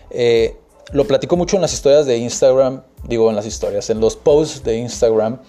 Eh, 0.09 0.55
lo 0.91 1.05
platico 1.05 1.35
mucho 1.35 1.55
en 1.55 1.61
las 1.61 1.73
historias 1.73 2.05
de 2.05 2.17
Instagram, 2.17 2.83
digo 3.07 3.29
en 3.29 3.35
las 3.35 3.45
historias, 3.45 3.89
en 3.89 3.99
los 3.99 4.15
posts 4.15 4.63
de 4.63 4.77
Instagram, 4.77 5.41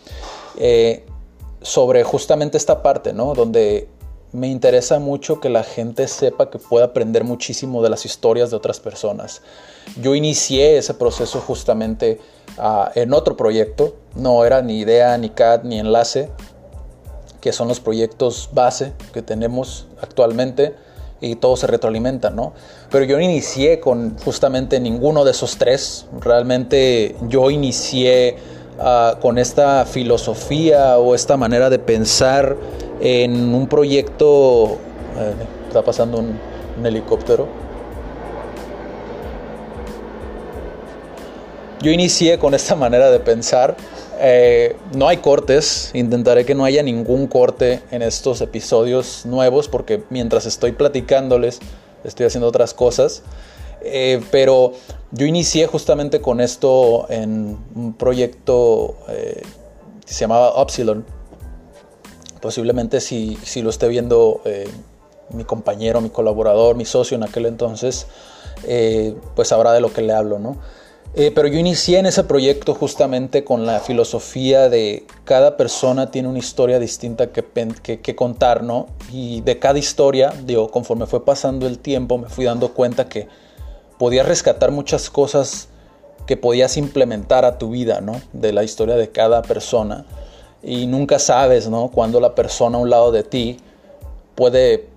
eh, 0.58 1.04
sobre 1.60 2.02
justamente 2.02 2.56
esta 2.56 2.82
parte, 2.82 3.12
¿no? 3.12 3.34
Donde 3.34 3.88
me 4.34 4.48
interesa 4.48 4.98
mucho 4.98 5.38
que 5.38 5.48
la 5.48 5.62
gente 5.62 6.08
sepa 6.08 6.50
que 6.50 6.58
puede 6.58 6.84
aprender 6.84 7.22
muchísimo 7.22 7.84
de 7.84 7.88
las 7.88 8.04
historias 8.04 8.50
de 8.50 8.56
otras 8.56 8.80
personas. 8.80 9.42
Yo 10.02 10.16
inicié 10.16 10.76
ese 10.76 10.92
proceso 10.94 11.40
justamente 11.40 12.20
ah, 12.58 12.90
en 12.96 13.14
otro 13.14 13.36
proyecto, 13.36 13.94
no 14.16 14.44
era 14.44 14.60
ni 14.60 14.80
idea, 14.80 15.16
ni 15.18 15.30
CAD, 15.30 15.62
ni 15.62 15.78
enlace, 15.78 16.30
que 17.40 17.52
son 17.52 17.68
los 17.68 17.78
proyectos 17.78 18.50
base 18.52 18.92
que 19.12 19.22
tenemos 19.22 19.86
actualmente 20.02 20.74
y 21.20 21.36
todo 21.36 21.56
se 21.56 21.68
retroalimenta, 21.68 22.30
¿no? 22.30 22.54
Pero 22.90 23.04
yo 23.04 23.20
inicié 23.20 23.78
con 23.78 24.18
justamente 24.18 24.80
ninguno 24.80 25.24
de 25.24 25.30
esos 25.30 25.58
tres, 25.58 26.06
realmente 26.20 27.14
yo 27.28 27.52
inicié 27.52 28.36
ah, 28.78 29.18
con 29.20 29.38
esta 29.38 29.84
filosofía 29.84 30.98
o 30.98 31.14
esta 31.14 31.36
manera 31.36 31.70
de 31.70 31.78
pensar 31.78 32.56
en 33.00 33.54
un 33.54 33.66
proyecto, 33.66 34.78
eh, 35.18 35.34
está 35.68 35.82
pasando 35.82 36.18
un, 36.18 36.38
helicóptero. 36.84 37.46
Yo 41.80 41.90
inicié 41.90 42.38
con 42.38 42.54
esta 42.54 42.74
manera 42.76 43.10
de 43.10 43.20
pensar. 43.20 43.76
Eh, 44.20 44.76
no 44.92 45.08
hay 45.08 45.18
cortes, 45.18 45.90
intentaré 45.92 46.44
que 46.44 46.54
no 46.54 46.64
haya 46.64 46.82
ningún 46.82 47.26
corte 47.26 47.80
en 47.90 48.02
estos 48.02 48.40
episodios 48.40 49.26
nuevos 49.26 49.68
porque 49.68 50.02
mientras 50.08 50.46
estoy 50.46 50.70
platicándoles 50.70 51.58
estoy 52.04 52.26
haciendo 52.26 52.46
otras 52.46 52.74
cosas. 52.74 53.22
Eh, 53.84 54.22
pero 54.30 54.72
yo 55.12 55.26
inicié 55.26 55.66
justamente 55.66 56.20
con 56.20 56.40
esto 56.40 57.06
en 57.08 57.58
un 57.74 57.94
proyecto 57.94 58.96
que 59.06 60.12
se 60.12 60.20
llamaba 60.20 60.60
Upsilon 60.60 61.04
Posiblemente 62.44 63.00
si, 63.00 63.38
lo 63.62 63.70
esté 63.70 63.88
viendo 63.88 64.42
eh, 64.44 64.68
mi 65.30 65.44
compañero, 65.44 66.02
mi 66.02 66.10
colaborador, 66.10 66.76
mi 66.76 66.84
socio 66.84 67.16
en 67.16 67.22
aquel 67.22 67.46
entonces, 67.46 68.06
eh, 68.64 69.16
pues 69.34 69.48
sabrá 69.48 69.72
de 69.72 69.80
lo 69.80 69.94
que 69.94 70.02
le 70.02 70.12
hablo, 70.12 70.38
¿no? 70.38 70.58
Eh, 71.14 71.32
pero 71.34 71.48
yo 71.48 71.58
inicié 71.58 72.00
en 72.00 72.04
ese 72.04 72.22
proyecto 72.24 72.74
justamente 72.74 73.44
con 73.44 73.64
la 73.64 73.80
filosofía 73.80 74.68
de 74.68 75.06
cada 75.24 75.56
persona 75.56 76.10
tiene 76.10 76.28
una 76.28 76.38
historia 76.38 76.78
distinta 76.78 77.32
que, 77.32 77.42
que, 78.02 78.14
contar, 78.14 78.62
¿no? 78.62 78.88
Y 79.10 79.40
de 79.40 79.58
cada 79.58 79.78
historia, 79.78 80.34
digo, 80.44 80.70
conforme 80.70 81.06
fue 81.06 81.24
pasando 81.24 81.66
el 81.66 81.78
tiempo, 81.78 82.18
me 82.18 82.28
fui 82.28 82.44
dando 82.44 82.74
cuenta 82.74 83.08
que 83.08 83.26
podías 83.98 84.26
rescatar 84.26 84.70
muchas 84.70 85.10
cosas 85.10 85.68
que 86.26 86.36
podías 86.36 86.76
implementar 86.76 87.44
a 87.44 87.58
tu 87.58 87.70
vida, 87.70 88.00
¿no? 88.00 88.20
De 88.32 88.52
la 88.52 88.64
historia 88.64 88.96
de 88.96 89.10
cada 89.10 89.42
persona 89.42 90.04
y 90.64 90.86
nunca 90.86 91.18
sabes, 91.18 91.68
¿no? 91.68 91.88
Cuando 91.88 92.20
la 92.20 92.34
persona 92.34 92.78
a 92.78 92.80
un 92.80 92.90
lado 92.90 93.12
de 93.12 93.22
ti 93.22 93.58
puede 94.34 94.88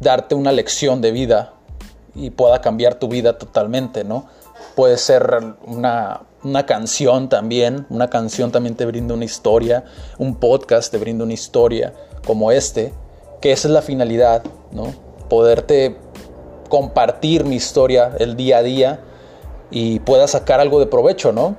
darte 0.00 0.34
una 0.34 0.52
lección 0.52 1.00
de 1.00 1.10
vida 1.10 1.54
y 2.14 2.30
pueda 2.30 2.60
cambiar 2.60 2.94
tu 2.94 3.08
vida 3.08 3.36
totalmente, 3.36 4.04
¿no? 4.04 4.26
Puede 4.76 4.96
ser 4.96 5.56
una, 5.66 6.24
canción 6.66 7.28
también, 7.28 7.86
una 7.90 8.08
canción 8.08 8.52
también 8.52 8.76
te 8.76 8.86
brinda 8.86 9.14
una 9.14 9.24
historia, 9.24 9.84
un 10.18 10.36
podcast 10.36 10.90
te 10.92 10.98
brinda 10.98 11.24
una 11.24 11.34
historia 11.34 11.92
como 12.24 12.52
este, 12.52 12.92
que 13.40 13.50
esa 13.50 13.68
es 13.68 13.74
la 13.74 13.82
finalidad, 13.82 14.44
¿no? 14.70 14.94
Poderte 15.28 15.96
compartir 16.68 17.44
mi 17.44 17.56
historia 17.56 18.12
el 18.18 18.36
día 18.36 18.58
a 18.58 18.62
día 18.62 19.00
y 19.70 20.00
pueda 20.00 20.26
sacar 20.28 20.60
algo 20.60 20.80
de 20.80 20.86
provecho, 20.86 21.32
¿no? 21.32 21.56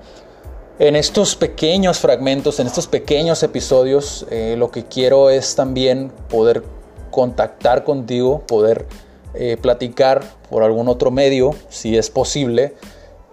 En 0.79 0.95
estos 0.95 1.35
pequeños 1.35 1.99
fragmentos, 1.99 2.59
en 2.59 2.67
estos 2.67 2.87
pequeños 2.87 3.43
episodios, 3.43 4.25
eh, 4.29 4.55
lo 4.57 4.71
que 4.71 4.85
quiero 4.85 5.29
es 5.29 5.55
también 5.55 6.11
poder 6.29 6.63
contactar 7.11 7.83
contigo, 7.83 8.43
poder 8.47 8.87
eh, 9.33 9.57
platicar 9.61 10.23
por 10.49 10.63
algún 10.63 10.87
otro 10.87 11.11
medio, 11.11 11.53
si 11.69 11.97
es 11.97 12.09
posible, 12.09 12.75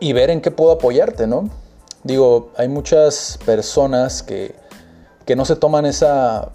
y 0.00 0.12
ver 0.12 0.30
en 0.30 0.40
qué 0.40 0.50
puedo 0.50 0.72
apoyarte, 0.72 1.26
¿no? 1.26 1.48
Digo, 2.02 2.50
hay 2.56 2.68
muchas 2.68 3.38
personas 3.46 4.22
que, 4.22 4.54
no 5.34 5.44
se 5.44 5.56
toman 5.56 5.86
esa, 5.86 6.52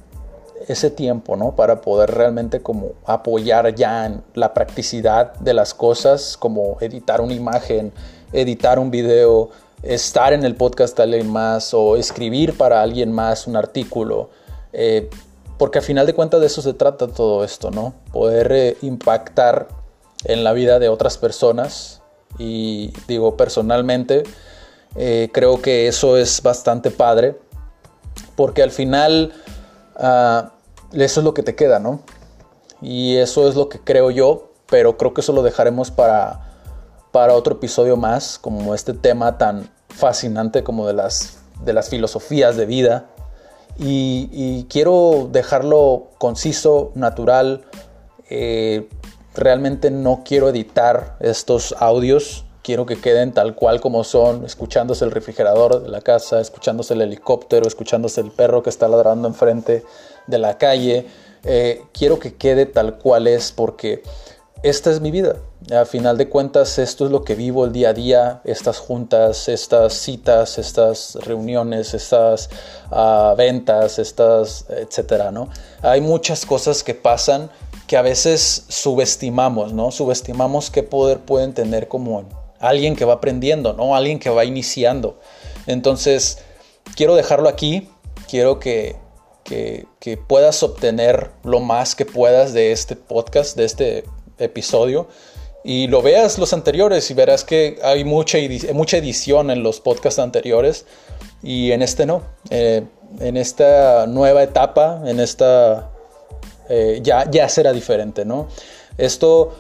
ese 0.68 0.90
tiempo, 0.90 1.36
¿no? 1.36 1.56
Para 1.56 1.82
poder 1.82 2.12
realmente 2.12 2.62
como 2.62 2.94
apoyar 3.06 3.74
ya 3.76 4.06
en 4.06 4.24
la 4.34 4.54
practicidad 4.54 5.34
de 5.36 5.54
las 5.54 5.74
cosas, 5.74 6.38
como 6.38 6.78
editar 6.82 7.22
una 7.22 7.34
imagen, 7.34 7.92
editar 8.34 8.80
un 8.80 8.92
video, 8.92 9.50
estar 9.84 10.34
en 10.34 10.44
el 10.44 10.56
podcast 10.56 10.96
de 10.98 11.04
alguien 11.04 11.30
más 11.30 11.74
o 11.74 11.96
escribir 11.96 12.58
para 12.58 12.82
alguien 12.82 13.12
más 13.12 13.48
un 13.48 13.56
artículo. 13.56 14.30
Eh, 14.74 15.10
porque 15.58 15.80
a 15.80 15.82
final 15.82 16.08
de 16.08 16.14
cuentas 16.14 16.40
de 16.40 16.48
eso 16.48 16.62
se 16.62 16.74
trata 16.74 17.08
todo 17.08 17.44
esto, 17.44 17.70
¿no? 17.70 17.94
Poder 18.12 18.52
eh, 18.52 18.78
impactar 18.82 19.68
en 20.24 20.44
la 20.44 20.54
vida 20.54 20.80
de 20.80 20.90
otras 20.90 21.18
personas. 21.18 22.02
Y 22.40 22.94
digo, 23.08 23.38
personalmente, 23.38 24.24
eh, 24.96 25.30
creo 25.32 25.62
que 25.62 25.88
eso 25.88 26.18
es 26.18 26.42
bastante 26.42 26.90
padre. 26.90 27.38
Porque 28.36 28.64
al 28.64 28.72
final, 28.72 29.34
ah, 30.02 30.52
eso 30.92 31.22
es 31.22 31.24
lo 31.24 31.34
que 31.34 31.44
te 31.44 31.56
queda, 31.56 31.80
¿no? 31.80 32.02
Y 32.82 33.18
eso 33.18 33.48
es 33.48 33.56
lo 33.56 33.70
que 33.70 33.80
creo 33.80 34.12
yo. 34.12 34.50
Pero 34.70 34.98
creo 34.98 35.14
que 35.14 35.22
eso 35.22 35.34
lo 35.34 35.44
dejaremos 35.44 35.92
para 35.92 36.52
para 37.12 37.34
otro 37.34 37.56
episodio 37.56 37.98
más, 37.98 38.40
como 38.40 38.74
este 38.74 38.94
tema 38.94 39.38
tan 39.38 39.70
fascinante 39.90 40.64
como 40.64 40.88
de 40.88 40.94
las, 40.94 41.40
de 41.64 41.74
las 41.74 41.90
filosofías 41.90 42.56
de 42.56 42.66
vida. 42.66 43.06
Y, 43.78 44.66
quiero 44.70 45.30
dejarlo 45.32 46.10
conciso, 46.18 46.92
natural. 46.94 47.64
Eh, 48.30 48.88
realmente 49.34 49.92
no 49.92 50.22
quiero 50.24 50.50
editar 50.50 51.18
estos 51.20 51.76
audios. 51.80 52.46
Quiero 52.64 52.86
que 52.86 53.00
queden 53.00 53.34
tal 53.34 53.56
cual 53.56 53.82
como 53.82 54.04
son, 54.04 54.46
escuchándose 54.46 55.06
el 55.06 55.12
refrigerador 55.12 55.82
de 55.82 55.90
la 55.90 56.02
casa, 56.02 56.40
escuchándose 56.40 56.94
el 56.94 57.02
helicóptero, 57.02 57.68
escuchándose 57.68 58.22
el 58.22 58.32
perro 58.32 58.64
que 58.64 58.70
está 58.70 58.88
ladrando 58.88 59.28
enfrente 59.28 59.84
de 60.28 60.38
la 60.38 60.58
calle. 60.58 61.08
Eh, 61.44 61.84
quiero 61.92 62.20
que 62.20 62.36
quede 62.36 62.66
tal 62.66 62.98
cual 62.98 63.28
es 63.28 63.52
porque 63.52 64.04
esta 64.64 64.92
es 64.92 65.02
mi 65.02 65.10
vida. 65.10 65.38
A 65.76 65.86
final 65.86 66.18
de 66.18 66.30
cuentas, 66.30 66.78
esto 66.78 67.06
es 67.06 67.12
lo 67.12 67.24
que 67.24 67.34
vivo 67.34 67.66
el 67.66 67.72
día 67.72 67.90
a 67.90 67.94
día, 67.94 68.42
estas 68.44 68.78
juntas, 68.78 69.48
estas 69.48 69.94
citas, 69.94 70.60
estas 70.60 71.16
reuniones, 71.16 71.94
estas 71.96 72.50
ah, 72.92 73.34
ventas, 73.38 73.98
estas, 73.98 74.66
etcétera, 74.70 75.32
¿no? 75.32 75.50
Hay 75.82 76.02
muchas 76.02 76.46
cosas 76.46 76.84
que 76.84 76.94
pasan 76.94 77.50
que 77.88 77.98
a 77.98 78.02
veces 78.02 78.66
subestimamos, 78.70 79.74
¿no? 79.74 79.92
Subestimamos 79.92 80.70
qué 80.70 80.84
poder 80.84 81.20
pueden 81.20 81.54
tener 81.54 81.88
como 81.88 82.24
alguien 82.62 82.96
que 82.96 83.06
va 83.06 83.14
aprendiendo, 83.16 83.74
¿no? 83.74 83.96
Alguien 83.96 84.20
que 84.20 84.30
va 84.30 84.46
iniciando. 84.46 85.20
Entonces, 85.68 86.40
quiero 86.96 87.16
dejarlo 87.16 87.50
aquí, 87.50 87.90
quiero 88.30 88.60
que, 88.60 88.96
que, 89.44 89.86
que 90.00 90.18
puedas 90.18 90.64
obtener 90.64 91.32
lo 91.44 91.60
más 91.60 91.96
que 91.96 92.06
puedas 92.06 92.54
de 92.54 92.72
este 92.72 92.96
podcast, 92.96 93.58
de 93.58 93.66
este 93.66 94.04
episodio 94.40 95.08
y 95.64 95.88
lo 95.88 96.02
veas 96.02 96.40
los 96.40 96.54
anteriores 96.54 97.10
y 97.12 97.14
verás 97.14 97.44
que 97.44 97.80
hay 97.84 98.04
mucha, 98.04 98.38
mucha 98.74 98.98
edición 98.98 99.52
en 99.52 99.62
los 99.64 99.80
podcasts 99.80 100.20
anteriores 100.20 100.86
y 101.44 101.72
en 101.72 101.82
este 101.82 102.06
no. 102.06 102.24
Eh, 102.50 102.84
en 103.20 103.38
esta 103.38 104.08
nueva 104.08 104.42
etapa, 104.42 105.02
en 105.06 105.20
esta 105.20 105.92
eh, 106.70 107.00
ya, 107.04 107.30
ya 107.30 107.48
será 107.50 107.74
diferente, 107.74 108.26
¿no? 108.26 108.48
Esto 108.98 109.54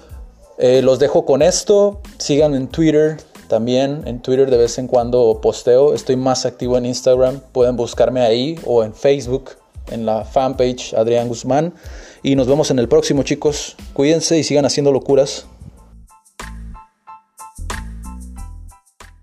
eh, 0.61 0.83
los 0.83 0.99
dejo 0.99 1.25
con 1.25 1.41
esto. 1.41 2.01
Sigan 2.19 2.53
en 2.53 2.67
Twitter. 2.67 3.17
También 3.47 4.03
en 4.05 4.21
Twitter 4.21 4.49
de 4.49 4.57
vez 4.57 4.77
en 4.77 4.87
cuando 4.87 5.39
posteo. 5.41 5.95
Estoy 5.95 6.15
más 6.15 6.45
activo 6.45 6.77
en 6.77 6.85
Instagram. 6.85 7.41
Pueden 7.51 7.75
buscarme 7.75 8.21
ahí 8.21 8.59
o 8.63 8.83
en 8.83 8.93
Facebook, 8.93 9.51
en 9.89 10.05
la 10.05 10.23
fanpage 10.23 10.93
Adrián 10.93 11.27
Guzmán. 11.27 11.73
Y 12.21 12.35
nos 12.35 12.47
vemos 12.47 12.69
en 12.69 12.77
el 12.77 12.87
próximo, 12.87 13.23
chicos. 13.23 13.75
Cuídense 13.93 14.37
y 14.37 14.43
sigan 14.43 14.65
haciendo 14.65 14.91
locuras. 14.91 15.47